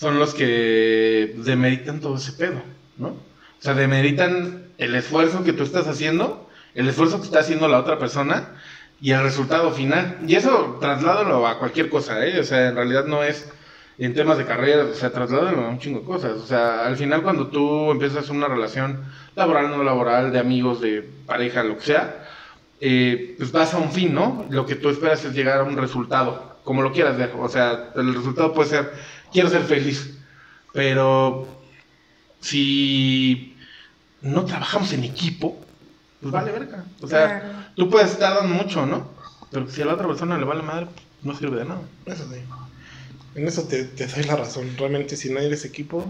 [0.00, 2.62] son los que demeritan todo ese pedo,
[2.96, 3.08] ¿no?
[3.08, 7.78] O sea, demeritan el esfuerzo que tú estás haciendo, el esfuerzo que está haciendo la
[7.78, 8.48] otra persona
[8.98, 10.16] y el resultado final.
[10.26, 12.40] Y eso trasládalo a cualquier cosa, ¿eh?
[12.40, 13.52] O sea, en realidad no es
[13.98, 16.32] en temas de carrera, o sea, trasládalo a un chingo de cosas.
[16.38, 19.04] O sea, al final cuando tú empiezas una relación
[19.36, 22.26] laboral, no laboral, de amigos, de pareja, lo que sea,
[22.80, 24.46] eh, pues vas a un fin, ¿no?
[24.48, 27.32] Lo que tú esperas es llegar a un resultado, como lo quieras ver.
[27.38, 28.90] O sea, el resultado puede ser,
[29.32, 30.14] quiero ser feliz,
[30.72, 31.46] pero
[32.40, 33.56] si
[34.22, 35.64] no trabajamos en equipo,
[36.20, 36.84] pues vale verga.
[37.00, 37.58] O sea, Claro.
[37.76, 39.08] tú puedes estar dando mucho, ¿no?
[39.50, 41.82] Pero si a la otra persona le vale madre, pues, no sirve de nada.
[42.06, 42.40] Eso sí.
[43.34, 44.74] En eso te, te doy la razón.
[44.76, 46.04] Realmente, si no eres equipo,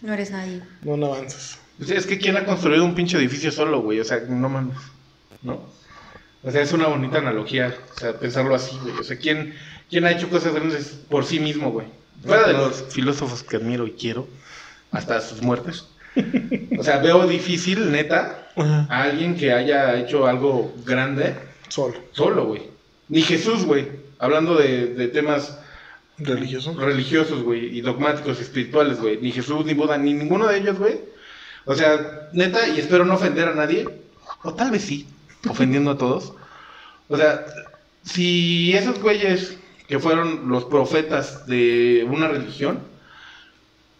[0.00, 0.62] No eres nadie.
[0.82, 1.58] no, no avanzas.
[1.80, 4.00] O sea, es que ¿quién ha construido un pinche edificio solo, güey?
[4.00, 4.76] O sea, no mames,
[5.42, 5.60] ¿no?
[6.42, 8.94] O sea, es una bonita analogía, o sea, pensarlo así, güey.
[8.98, 9.54] O sea, ¿quién,
[9.90, 11.86] quién ha hecho cosas grandes por sí mismo, güey?
[12.24, 14.26] Fuera de los filósofos que admiro y quiero,
[14.90, 15.86] hasta sus muertes.
[16.78, 21.34] O sea, veo difícil, neta, a alguien que haya hecho algo grande
[21.68, 21.94] Solo.
[22.12, 22.62] solo, güey.
[23.08, 23.88] Ni Jesús, güey.
[24.18, 25.58] Hablando de, de temas
[26.18, 26.74] Religioso.
[26.74, 29.18] religiosos, güey, y dogmáticos, espirituales, güey.
[29.20, 30.98] Ni Jesús, ni Buda, ni ninguno de ellos, güey.
[31.66, 33.86] O sea, neta, y espero no ofender a nadie,
[34.42, 35.06] o tal vez sí,
[35.48, 36.32] ofendiendo a todos.
[37.08, 37.46] O sea,
[38.02, 39.56] si esos güeyes
[39.88, 42.78] que fueron los profetas de una religión,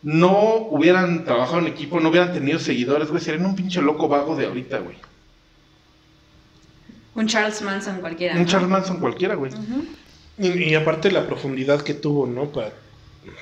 [0.02, 4.36] no hubieran trabajado en equipo, no hubieran tenido seguidores, güey, serían un pinche loco vago
[4.36, 4.96] de ahorita, güey.
[7.14, 8.34] Un Charles Manson cualquiera.
[8.34, 8.46] Un ¿no?
[8.46, 9.52] Charles Manson cualquiera, güey.
[9.52, 9.84] Ujú.
[10.38, 12.44] Y, y aparte la profundidad que tuvo, ¿no?
[12.50, 12.70] Para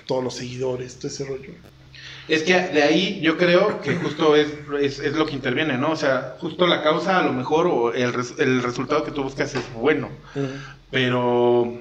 [0.06, 1.50] todos los seguidores, todo ese rollo.
[2.26, 4.48] Es que de ahí yo creo que justo es,
[4.80, 5.90] es, es lo que interviene, ¿no?
[5.90, 9.22] O sea, justo la causa a lo mejor o el, res- el resultado que tú
[9.22, 10.08] buscas es bueno,
[10.90, 11.78] pero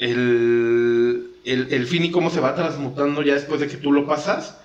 [0.00, 4.06] el, el, el fin y cómo se va transmutando ya después de que tú lo
[4.06, 4.56] pasas,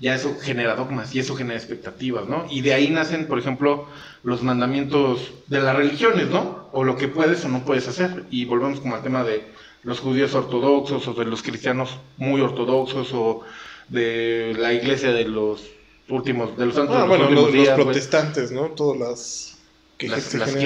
[0.00, 2.46] ya eso genera dogmas y eso genera expectativas, ¿no?
[2.50, 3.86] Y de ahí nacen, por ejemplo,
[4.22, 6.68] los mandamientos de las religiones, ¿no?
[6.72, 8.24] O lo que puedes o no puedes hacer.
[8.30, 9.42] Y volvemos como al tema de
[9.82, 13.42] los judíos ortodoxos o de los cristianos muy ortodoxos o
[13.88, 15.64] de la iglesia de los
[16.08, 18.66] últimos, de los santos Ah, de los bueno, los, días, protestantes, ¿no?
[18.70, 19.58] Todas las
[19.96, 20.56] que ¿Las- las.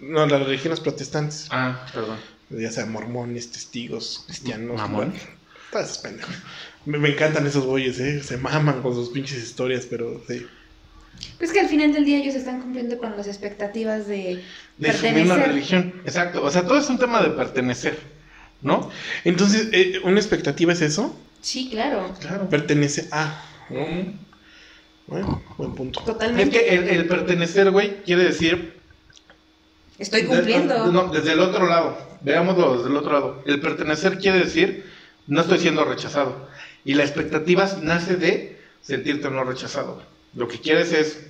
[0.00, 1.48] No, las religiones protestantes.
[1.50, 2.16] Ah, perdón.
[2.50, 4.76] Ya sea mormones, testigos, cristianos.
[4.76, 5.10] Mamón.
[5.10, 5.20] bueno,
[5.70, 6.36] todas esas pendejas.
[6.84, 8.22] Me, me encantan esos güeyes, ¿eh?
[8.22, 10.46] Se maman con sus pinches historias, pero sí.
[11.38, 14.42] Pues que al final del día ellos están cumpliendo con las expectativas de,
[14.78, 15.94] De su misma religión.
[16.04, 16.42] Exacto.
[16.42, 17.98] O sea, todo es un tema de pertenecer,
[18.62, 18.90] ¿no?
[19.24, 21.14] Entonces, eh, ¿una expectativa es eso?
[21.42, 22.14] Sí, claro.
[22.20, 22.48] Claro.
[22.48, 23.44] Pertenece a.
[23.68, 23.86] ¿no?
[25.06, 26.00] Bueno, buen punto.
[26.00, 26.58] Es Totalmente.
[26.58, 28.74] que el, el pertenecer, güey, quiere decir
[29.98, 30.86] Estoy cumpliendo.
[30.90, 32.09] no, desde el otro lado.
[32.22, 33.42] Veámoslo desde el otro lado.
[33.46, 34.84] El pertenecer quiere decir
[35.26, 36.48] no estoy siendo rechazado.
[36.84, 40.02] Y la expectativa nace de sentirte no rechazado.
[40.34, 41.26] Lo que quieres es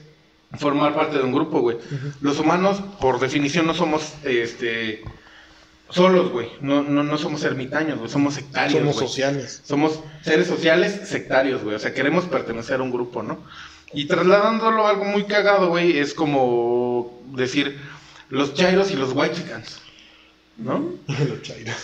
[0.59, 1.78] formar parte de un grupo, güey.
[2.20, 5.03] Los humanos, por definición, no somos este
[5.91, 6.49] solos, güey.
[6.61, 8.11] No, no, no somos ermitaños, güey.
[8.11, 8.78] Somos sectarios.
[8.78, 9.09] Somos güey.
[9.09, 9.62] sociales.
[9.64, 11.76] Somos seres sociales sectarios, güey.
[11.76, 13.45] O sea, queremos pertenecer a un grupo, ¿no?
[13.93, 17.78] Y trasladándolo a algo muy cagado, güey, es como decir
[18.28, 19.80] los chairos y los white chickens,
[20.61, 20.95] ¿no?
[21.09, 21.77] Los chairos.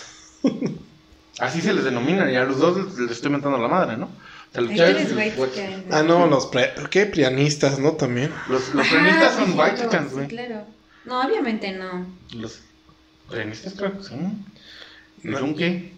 [1.38, 4.06] Así se les denomina y a los dos les estoy mentando la madre, ¿no?
[4.06, 5.84] O sea, los chairos los white white.
[5.90, 7.04] Ah, no, los pre- ¿qué?
[7.04, 7.92] Prianistas, ¿no?
[7.92, 8.32] También.
[8.48, 10.28] Los, los Ajá, sí, son white chickens, sí, güey.
[10.28, 10.64] claro.
[11.04, 12.06] No, obviamente no.
[12.34, 12.60] Los
[13.28, 14.14] prenistas, creo que sí.
[15.24, 15.92] ¿Y son qué?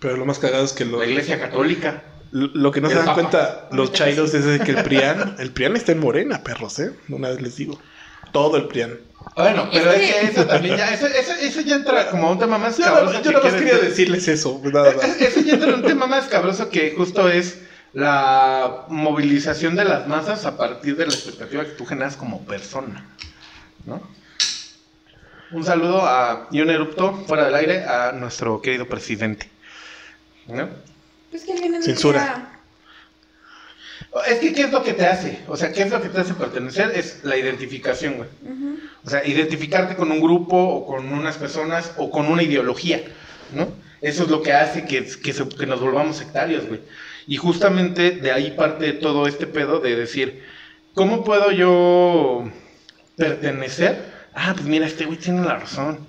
[0.00, 2.02] Pero lo más cagado es que lo, La iglesia católica.
[2.30, 3.14] lo que no se dan Papa.
[3.20, 6.92] cuenta los chairos es que el Prian, el Prian está en Morena, perros, ¿eh?
[7.10, 7.78] Una vez les digo.
[8.32, 8.98] Todo el Prian.
[9.36, 12.38] Bueno, pero Es que- que eso también ya, eso, eso, eso ya entra como un
[12.38, 13.12] tema más Yo, cabroso.
[13.14, 14.60] no, que yo nada más quería decir- decirles eso.
[14.60, 15.04] pues, Nada más.
[15.20, 17.58] Eso ya entra en un tema más cabroso que justo es
[17.92, 23.06] la movilización de las masas a partir de la expectativa que tú generas como persona,
[23.86, 24.02] ¿no?
[25.52, 29.50] Un saludo a, y un erupto fuera del aire a nuestro querido presidente.
[30.48, 30.68] ¿no?
[31.30, 32.51] Pues que Censura.
[34.28, 35.38] Es que, ¿qué es lo que te hace?
[35.48, 36.92] O sea, ¿qué es lo que te hace pertenecer?
[36.94, 38.28] Es la identificación, güey.
[39.04, 43.02] O sea, identificarte con un grupo o con unas personas o con una ideología,
[43.54, 43.68] ¿no?
[44.02, 46.80] Eso es lo que hace que, que, se- que nos volvamos sectarios, güey.
[47.26, 50.42] Y justamente de ahí parte todo este pedo de decir,
[50.94, 52.44] ¿cómo puedo yo
[53.16, 54.12] pertenecer?
[54.34, 56.00] Ah, pues mira, este güey tiene la razón.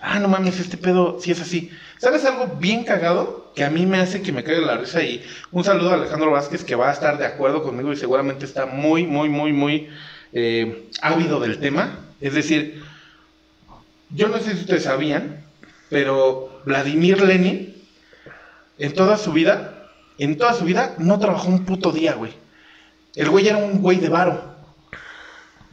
[0.00, 1.70] Ah, no mames, este pedo sí es así.
[2.00, 3.52] ¿Sabes algo bien cagado?
[3.54, 5.22] Que a mí me hace que me caiga la risa y
[5.52, 8.64] un saludo a Alejandro Vázquez que va a estar de acuerdo conmigo y seguramente está
[8.64, 9.90] muy, muy, muy, muy
[10.32, 11.98] eh, ávido del tema.
[12.22, 12.82] Es decir,
[14.08, 15.44] yo no sé si ustedes sabían,
[15.90, 17.76] pero Vladimir Lenin,
[18.78, 22.32] en toda su vida, en toda su vida, no trabajó un puto día, güey.
[23.14, 24.54] El güey era un güey de varo.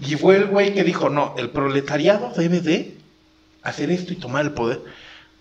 [0.02, 2.98] Y fue el güey que dijo, no, el proletariado debe de
[3.64, 4.82] hacer esto y tomar el poder.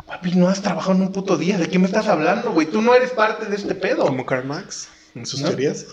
[0.07, 1.59] Papi, no has trabajado en un puto día.
[1.59, 2.67] ¿De qué me estás hablando, güey?
[2.69, 4.07] Tú no eres parte de este pedo.
[4.07, 5.49] Como Karl Marx, en sus ¿No?
[5.49, 5.87] teorías.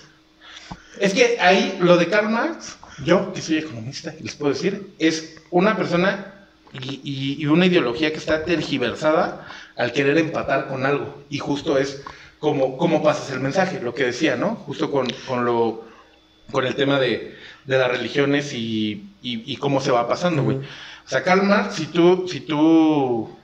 [1.00, 5.38] Es que ahí lo de Karl Marx, yo que soy economista, les puedo decir, es
[5.50, 6.32] una persona
[6.74, 11.24] y, y- y una ideología que está tergiversada al querer empatar con algo.
[11.30, 12.04] Y justo es
[12.38, 14.56] como cómo pasas el mensaje, lo que decía, ¿no?
[14.56, 15.86] Justo con, con lo
[16.52, 17.36] con el tema de,
[17.66, 20.58] de las religiones y, y- y cómo se va pasando, güey.
[20.58, 23.36] O sea, Karl Marx, si tú, si tú...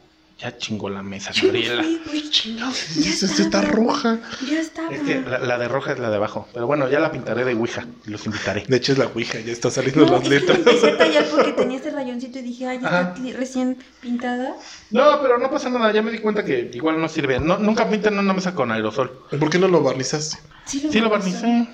[0.42, 1.84] Ya chingó la mesa, Gabriela.
[1.84, 2.30] Sí, güey.
[2.30, 4.20] Chingados, Ya esta está, está roja.
[4.50, 4.90] Ya estaba.
[4.90, 6.48] Es que la, la de roja es la de abajo.
[6.54, 8.64] Pero bueno, ya la pintaré de Ouija y los invitaré.
[8.68, 10.60] De hecho es la Ouija, ya está saliendo No, las es que letras.
[10.60, 14.56] la empecé a tallar porque tenía este rayoncito y dije, ay, ya está recién pintada.
[14.92, 17.40] No, pero no pasa nada, ya me di cuenta que igual no sirve.
[17.42, 19.26] No, nunca pinten en una mesa con aerosol.
[19.38, 20.38] ¿Por qué no lo barnizaste?
[20.66, 21.68] Sí lo, Sí lo barnicé.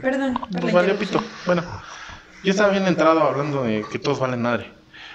[0.00, 0.38] Perdón.
[0.60, 1.20] Pues valió pito.
[1.44, 1.64] Bueno,
[2.44, 4.72] yo estaba bien entrado hablando de que todos valen madre.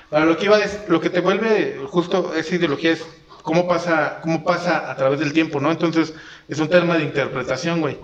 [0.10, 3.06] Para lo que iba es, lo que te vuelve justo esa ideología es
[3.42, 5.72] cómo pasa, cómo pasa a través del tiempo, ¿no?
[5.72, 6.14] Entonces,
[6.48, 7.98] es un tema de interpretación, güey.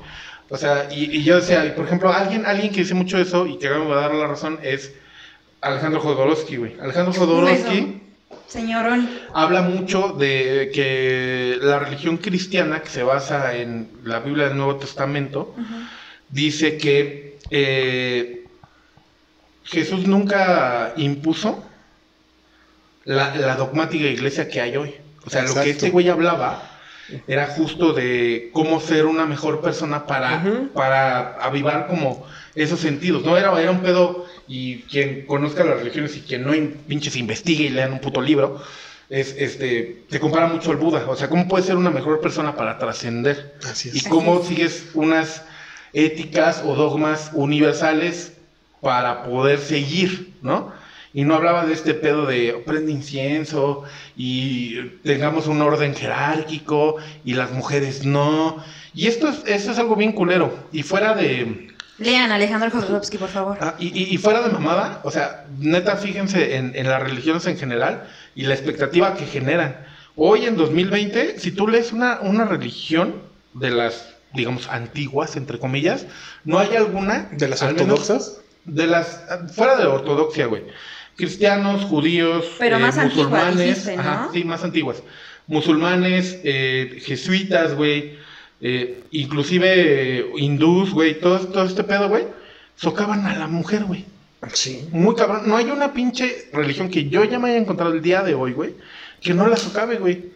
[0.50, 3.58] O sea, y, y yo decía, por ejemplo, alguien, alguien que dice mucho eso y
[3.58, 4.94] que me va a dar la razón es
[5.62, 6.76] Alejandro Jodorowsky, güey.
[6.80, 8.02] Alejandro Jodorowsky
[8.48, 9.10] Señorón.
[9.34, 14.76] habla mucho de que la religión cristiana, que se basa en la Biblia del Nuevo
[14.76, 15.56] Testamento,
[16.30, 18.46] dice que eh,
[19.64, 21.64] Jesús nunca impuso
[23.06, 24.96] la, la dogmática iglesia que hay hoy.
[25.26, 26.70] O sea, lo que este güey hablaba
[27.28, 30.42] era justo de cómo ser una mejor persona para,
[30.74, 32.26] para avivar como
[32.56, 33.24] esos sentidos.
[33.26, 37.16] No era, era un pedo, y quien conozca las religiones y quien no in- pinches
[37.16, 38.62] investigue y lean un puto libro,
[39.10, 41.06] es, este, se compara mucho al Buda.
[41.08, 43.54] O sea, ¿cómo puedes ser una mejor persona para trascender?
[43.70, 45.44] Así y cómo sigues unas
[45.94, 48.34] éticas o dogmas universales
[48.82, 50.72] para poder seguir, ¿no?
[51.14, 53.84] Y no hablaba de este pedo de prende incienso
[54.18, 58.58] y tengamos un orden jerárquico y las mujeres no.
[58.96, 60.52] Y esto es, esto es algo bien culero.
[60.72, 61.68] Y fuera de,
[62.00, 63.58] Lean Alejandro Jodorowsky, por favor.
[63.62, 67.46] Ah, y, y- y fuera de mamada, o sea, neta, fíjense en, en las religiones
[67.46, 69.86] en general y la expectativa que generan.
[70.16, 73.22] Hoy en 2020, si tú lees una, una religión
[73.54, 76.08] de las, digamos, antiguas, entre comillas,
[76.44, 77.30] no hay alguna...
[77.32, 78.40] ¿De las menos ortodoxas?
[78.66, 79.22] De las...
[79.56, 80.64] Fuera de ortodoxia, güey.
[81.16, 83.58] Cristianos, judíos, Pero más antigua, musulmanes.
[83.68, 84.02] dijiste, ¿no?
[84.02, 85.04] ajá, sí, más antiguas.
[85.48, 88.18] Musulmanes, eh, jesuitas, güey.
[88.62, 91.20] eh, inclusive eh, hindús, güey.
[91.20, 92.26] Todo, todo este pedo, güey.
[92.76, 94.06] Socavan a la mujer, güey.
[94.54, 94.88] Sí.
[94.92, 95.44] Muy cabrón.
[95.48, 98.54] No hay una pinche religión que yo ya me haya encontrado el día de hoy,
[98.54, 98.74] güey,
[99.22, 100.32] que no la socave, güey.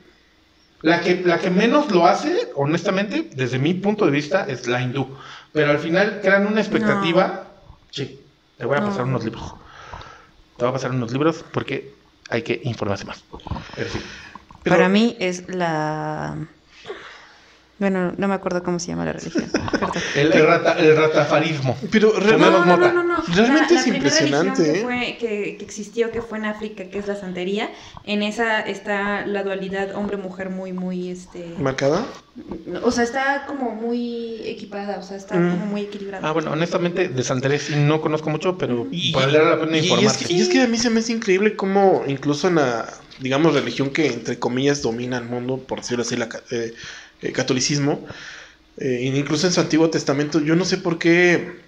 [0.81, 4.81] La que, la que menos lo hace, honestamente, desde mi punto de vista, es la
[4.81, 5.07] hindú.
[5.51, 7.47] Pero al final crean una expectativa.
[7.91, 8.19] Sí,
[8.57, 8.87] te voy a No.
[8.89, 9.53] pasar unos libros.
[10.57, 11.95] Te voy a pasar unos libros porque
[12.29, 13.23] hay que informarse más.
[13.75, 13.99] Pero sí.
[14.63, 16.47] Pero- Para mí es la...
[17.79, 19.45] Bueno, no me acuerdo cómo se llama la religión.
[20.15, 21.77] El, el rata- el ratafarismo.
[21.91, 22.59] Pero No, realmente.
[22.59, 23.23] no, mota.
[23.35, 24.73] Realmente La- es la primera impresionante, religión ¿eh?
[24.73, 27.69] Que, fue, que, que existió, que fue en África, que es la santería.
[28.03, 31.53] En esa está la dualidad hombre-mujer muy, muy, este...
[31.59, 32.05] ¿Marcada?
[32.83, 35.51] O sea, está como muy equipada, o sea, está Mm.
[35.51, 36.27] como muy equilibrada.
[36.27, 39.81] Ah, bueno, honestamente, de Santería sí no conozco mucho, pero Y- valdría la pena Y,
[39.81, 40.25] y es informarse.
[40.25, 43.53] que, y es que a mí se me hace increíble cómo incluso en la, digamos,
[43.53, 46.41] religión que entre comillas domina el mundo, por decirlo así, la ca-
[47.21, 48.05] eh, catolicismo,
[48.77, 51.61] eh, incluso en su Antiguo Testamento, yo no sé por qué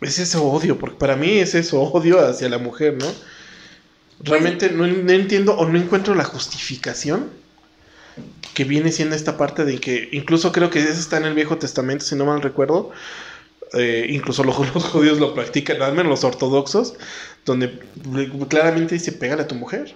[0.00, 3.06] es ese odio, porque para mí es eso, odio hacia la mujer, ¿no?
[4.20, 7.30] Realmente no, no entiendo o no encuentro la justificación
[8.54, 11.58] que viene siendo esta parte de que incluso creo que eso está en el Viejo
[11.58, 12.90] Testamento, si no mal recuerdo,
[13.74, 16.94] eh, incluso los, los judíos lo practican, al menos los ortodoxos,
[17.44, 17.78] donde
[18.48, 19.94] claramente dice, pégale a tu mujer.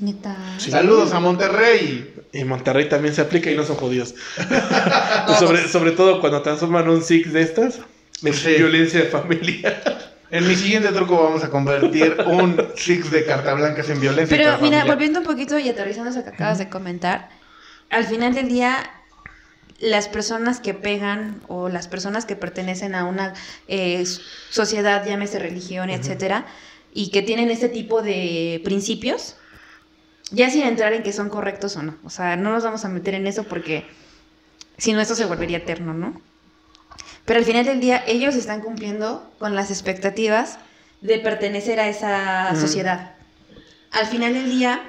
[0.00, 0.36] Neta.
[0.58, 0.70] Sí.
[0.70, 2.14] Saludos a Monterrey.
[2.32, 4.14] En Monterrey también se aplica y no son judíos.
[5.38, 7.80] sobre, sobre todo cuando transforman un Sikh de estas
[8.22, 8.54] en Sí.
[8.54, 10.14] violencia familiar.
[10.30, 14.36] En mi siguiente truco vamos a convertir un six de carta blancas en violencia.
[14.36, 17.30] Pero mira, volviendo un poquito y aterrizando eso que acabas de comentar,
[17.90, 18.78] al final del día,
[19.80, 23.34] las personas que pegan o las personas que pertenecen a una
[23.66, 24.04] eh,
[24.50, 26.46] sociedad, llámese religión, etcétera,
[26.94, 29.34] y que tienen este tipo de principios,
[30.30, 31.96] ya sin entrar en que son correctos o no.
[32.04, 33.86] O sea, no nos vamos a meter en eso porque
[34.78, 36.20] si no, esto se volvería eterno, ¿no?
[37.24, 40.58] Pero al final del día, ellos están cumpliendo con las expectativas
[41.00, 42.56] de pertenecer a esa Mm.
[42.60, 43.14] sociedad.
[43.92, 44.80] Al final del día,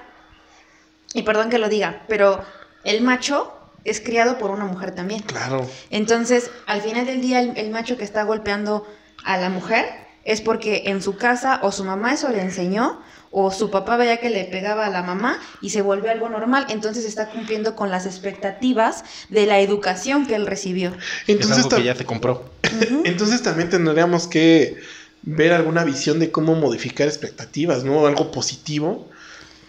[1.14, 2.44] y perdón que lo diga, pero
[2.84, 3.52] el macho
[3.84, 5.22] es criado por una mujer también.
[5.24, 5.68] Claro.
[5.90, 8.88] Entonces, al final del día, el, el macho que está golpeando
[9.24, 9.86] a la mujer
[10.24, 14.18] es porque en su casa o su mamá eso le enseñó o su papá veía
[14.18, 17.90] que le pegaba a la mamá y se volvió algo normal, entonces está cumpliendo con
[17.90, 20.90] las expectativas de la educación que él recibió.
[20.90, 22.52] Es Entonces, algo que ya se compró.
[23.06, 24.78] Entonces también tendríamos que
[25.24, 28.06] ver alguna visión de cómo modificar expectativas, ¿no?
[28.06, 29.08] Algo positivo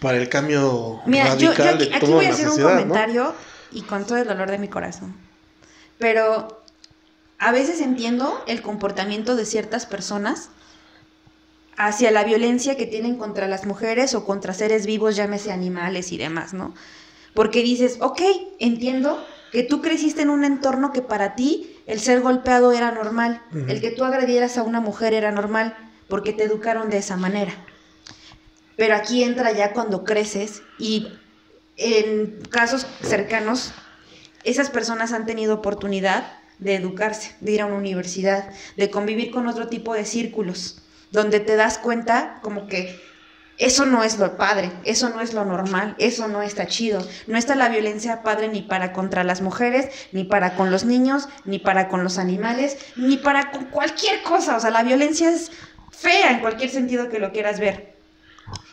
[0.01, 3.33] para el cambio Mira, yo, yo radical aquí, de aquí voy a hacer un comentario
[3.71, 5.15] y con todo el dolor de mi corazón.
[5.99, 6.61] Pero
[7.39, 10.49] a veces entiendo el comportamiento de ciertas personas
[11.77, 16.17] hacia la violencia que tienen contra las mujeres o contra seres vivos, llámese animales y
[16.17, 16.73] demás, ¿no?
[17.33, 18.21] Porque dices, ok,
[18.59, 23.41] entiendo que tú creciste en un entorno que para ti el ser golpeado era normal,
[23.67, 25.75] el que tú agredieras a una mujer era normal,
[26.07, 27.53] porque te educaron de esa manera.
[28.75, 31.07] Pero aquí entra ya cuando creces y
[31.77, 33.73] en casos cercanos,
[34.43, 39.47] esas personas han tenido oportunidad de educarse, de ir a una universidad, de convivir con
[39.47, 40.81] otro tipo de círculos,
[41.13, 42.99] donde te das cuenta como que
[43.59, 47.07] Eso no es lo padre, eso no es lo normal, eso no está chido.
[47.27, 51.29] No está la violencia padre ni para contra las mujeres, ni para con los niños,
[51.45, 54.57] ni para con los animales, ni para con cualquier cosa.
[54.57, 55.51] O sea, la violencia es
[55.91, 57.93] fea en cualquier sentido que lo quieras ver.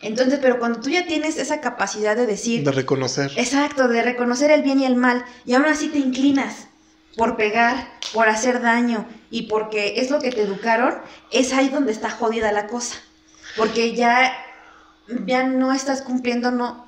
[0.01, 2.63] Entonces, pero cuando tú ya tienes esa capacidad de decir...
[2.63, 3.31] De reconocer.
[3.37, 6.67] Exacto, de reconocer el bien y el mal, y aún así te inclinas
[7.17, 10.95] por pegar, por hacer daño, y porque es lo que te educaron,
[11.31, 12.95] es ahí donde está jodida la cosa.
[13.55, 14.33] Porque ya
[15.25, 16.87] ya no estás cumpliendo, no,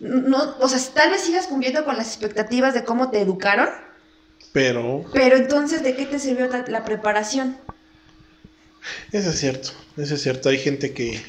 [0.00, 3.68] no, o sea, tal vez sigas cumpliendo con las expectativas de cómo te educaron.
[4.52, 5.04] Pero.
[5.12, 7.58] Pero entonces, ¿de qué te sirvió la, preparación?
[9.12, 10.48] Eso es cierto, eso es cierto.
[10.48, 11.20] Hay gente que,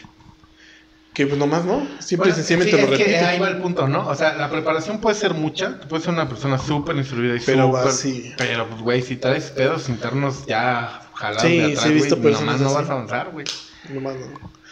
[1.17, 1.87] que pues nomás, ¿no?
[1.97, 3.17] Siempre sencillamente lo repite.
[3.17, 4.07] ahí va el punto, ¿no?
[4.07, 7.73] O sea, la preparación puede ser mucha, puedes ser una persona súper instruida y pero
[7.91, 8.35] súper...
[8.37, 12.17] Pero, pues, güey, si traes pedos internos ya jalados sí, de atrás, sí, he visto
[12.17, 13.47] nomás no vas a avanzar, güey.
[13.89, 14.27] Nomás no.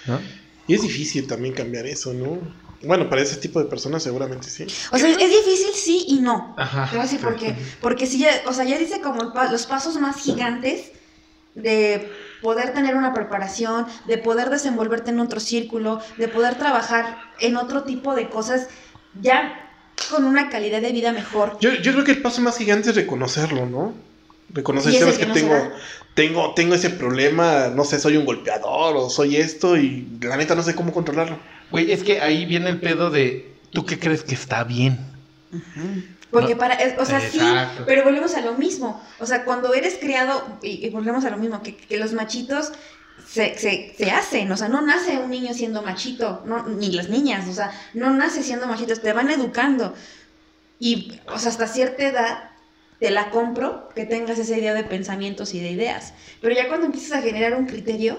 [0.05, 0.19] ¿No?
[0.67, 2.37] Y es difícil también cambiar eso, ¿no?
[2.83, 4.67] Bueno, para ese tipo de personas seguramente sí.
[4.91, 6.53] O sea, es difícil sí y no.
[6.59, 6.85] Ajá.
[6.85, 7.55] Te voy a decir por qué.
[7.81, 10.91] Porque si ya, o sea, ya dice como los pasos más gigantes
[11.55, 12.07] de
[12.45, 17.85] poder tener una preparación, de poder desenvolverte en otro círculo, de poder trabajar en otro
[17.85, 18.67] tipo de cosas,
[19.19, 19.67] ya
[20.11, 21.57] con una calidad de vida mejor.
[21.59, 23.95] Yo, yo creo que el paso más gigante es reconocerlo, ¿no?
[24.49, 25.55] Reconocer, sabes que, tengo,
[26.13, 30.53] tengo, tengo ese problema, no sé, soy un golpeador o soy esto y la neta
[30.53, 31.39] no sé cómo controlarlo.
[31.71, 34.99] Güey, es que ahí viene el pedo de, ¿tú qué crees que está bien?
[36.41, 37.39] Porque para, o sea, sí,
[37.85, 39.01] pero volvemos a lo mismo.
[39.19, 42.73] O sea, cuando eres criado, y, volvemos a lo mismo, que, que los machitos
[43.25, 47.07] se, se, se, hacen, o sea, no nace un niño siendo machito, no, ni las
[47.07, 49.93] niñas, o sea, no nace siendo machitos, te van educando.
[50.77, 52.49] Y, o sea, hasta cierta edad
[52.99, 56.13] te la compro que tengas esa idea de pensamientos y de ideas.
[56.41, 58.17] Pero ya cuando empiezas a generar un criterio,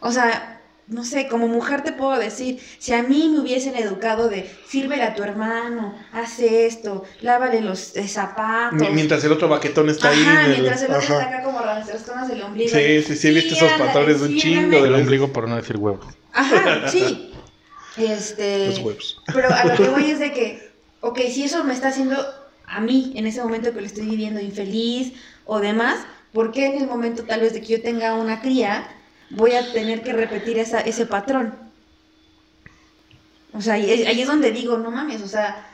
[0.00, 0.61] o sea,
[0.92, 5.02] no sé, como mujer te puedo decir, si a mí me hubiesen educado de sírvele
[5.02, 8.90] a tu hermano, hace esto, lávale los eh, zapatos.
[8.92, 10.24] Mientras el otro baquetón está ahí.
[10.50, 11.86] mientras el otro está acá como las
[12.28, 12.70] del ombligo.
[12.70, 16.06] Sí, sí, sí, viste esos patrones de un chingo del ombligo por no decir huevos.
[16.32, 17.32] Ajá, sí.
[17.96, 18.68] Este.
[18.68, 19.22] Los huevos.
[19.32, 20.70] Pero a lo que voy es de que,
[21.00, 22.16] ok, si eso me está haciendo
[22.66, 25.14] a mí en ese momento que lo estoy viviendo infeliz
[25.44, 25.98] o demás,
[26.32, 28.88] ¿por qué en el momento tal vez de que yo tenga una cría
[29.32, 31.54] voy a tener que repetir esa, ese patrón?
[33.52, 35.66] O sea, ahí, es donde digo, no mames, o sea,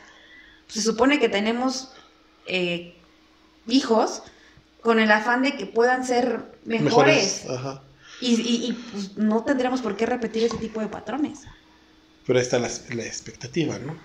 [0.66, 1.92] se supone que tenemos
[2.46, 2.96] eh,
[3.68, 4.22] hijos
[4.80, 7.44] con el afán de que puedan ser mejores.
[8.20, 11.40] Y, pues, no tendremos por qué repetir ese tipo de patrones.
[12.26, 13.96] Pero ahí está la expectativa, ¿no?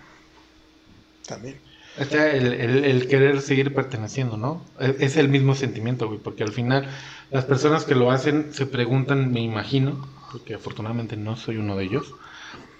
[1.25, 1.59] También.
[1.99, 4.65] O sea, el, querer seguir perteneciendo, ¿no?
[4.79, 6.87] E, es, el mismo sentimiento, güey, porque al final
[7.29, 11.83] las personas que lo hacen se preguntan, me imagino, porque afortunadamente no soy uno de
[11.85, 12.15] ellos,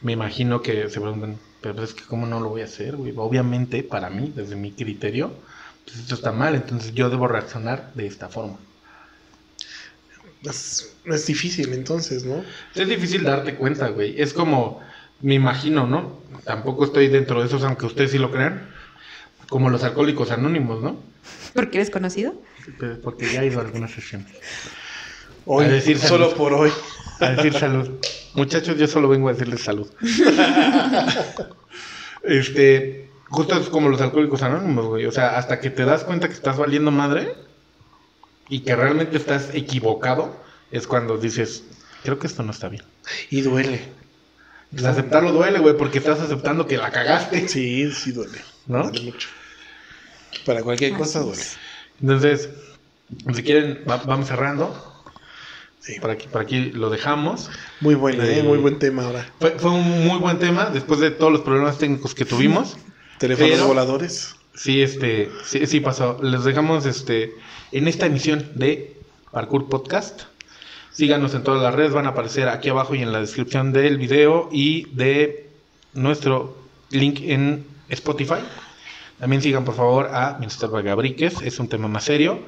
[0.02, 3.14] me imagino que se preguntan, pero es que cómo no lo voy a hacer, güey.
[3.16, 5.32] Obviamente, para mí, desde mi criterio,
[5.86, 8.58] pues esto está mal, entonces yo debo reaccionar de esta forma.
[10.44, 12.44] Es, es difícil entonces, ¿no?
[12.74, 14.20] Es difícil darte cuenta, güey.
[14.20, 14.82] Es como,
[15.22, 16.20] me imagino, ¿no?
[16.46, 18.74] Tampoco estoy dentro de esos, aunque ustedes sí lo crean
[19.50, 20.98] como los alcohólicos anónimos, ¿no?
[21.54, 22.34] ¿Porque eres conocido?
[23.04, 24.32] Porque ya he ido a algunas sesiones.
[25.46, 26.72] Hoy, a decir solo por hoy.
[27.20, 27.90] A decir salud.
[28.34, 29.90] Muchachos, yo solo vengo a decirles salud.
[32.24, 35.06] este, justo es como los alcohólicos anónimos, güey.
[35.06, 37.36] O sea, hasta que te das cuenta que estás valiendo madre
[38.50, 40.36] y que realmente estás equivocado,
[40.72, 41.64] es cuando dices,
[42.04, 42.84] creo que esto no está bien.
[43.30, 43.82] Y duele.
[44.84, 47.48] aceptarlo duele, güey, porque estás aceptando que la cagaste.
[47.48, 48.40] Sí, sí duele.
[48.68, 48.84] ¿No?
[48.84, 49.30] Duele mucho.
[50.46, 51.44] Para cualquier cosa duele.
[52.02, 52.50] Entonces,
[53.34, 54.94] si quieren, vamos cerrando.
[55.80, 56.00] Sí.
[56.00, 57.50] Por aquí, por aquí lo dejamos.
[57.82, 59.30] Muy bueno, eh, muy buen tema ahora.
[59.40, 62.78] Fue, un muy buen tema después de todos los problemas técnicos que tuvimos.
[63.20, 64.36] Teléfonos voladores.
[64.56, 66.20] Sí, este, sí, sí pasó.
[66.22, 67.34] Les dejamos este
[67.74, 68.96] en esta emisión de
[69.32, 70.22] Parkour Podcast.
[70.92, 73.98] Síganos en todas las redes, van a aparecer aquí abajo y en la descripción del
[73.98, 75.50] video y de
[75.94, 76.56] nuestro
[76.92, 78.42] link en Spotify.
[79.20, 82.40] También sigan por favor a Minister Gabriques, es un tema más serio.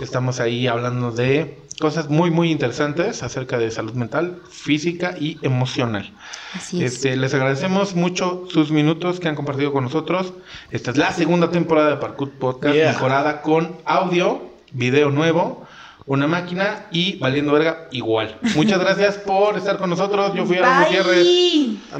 [0.00, 6.12] Estamos ahí hablando de cosas muy muy interesantes acerca de salud mental, física y emocional.
[6.54, 6.94] Así es.
[6.94, 10.32] Este, les agradecemos mucho sus minutos que han compartido con nosotros.
[10.70, 14.42] Esta es la segunda temporada de Parkour Podcast mejorada con audio,
[14.72, 15.66] video nuevo,
[16.06, 18.38] una máquina y valiendo verga igual.
[18.56, 20.34] Muchas gracias por estar con nosotros.
[20.34, 21.26] Yo fui a Gutiérrez.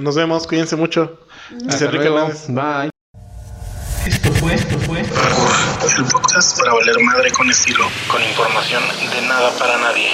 [0.00, 1.20] Nos vemos, cuídense mucho.
[1.68, 2.30] Hasta luego.
[2.48, 2.90] Bye.
[4.06, 5.00] Esto fue, esto fue.
[5.00, 7.84] El podcast para valer madre con estilo.
[8.08, 10.08] Con información de nada para nadie.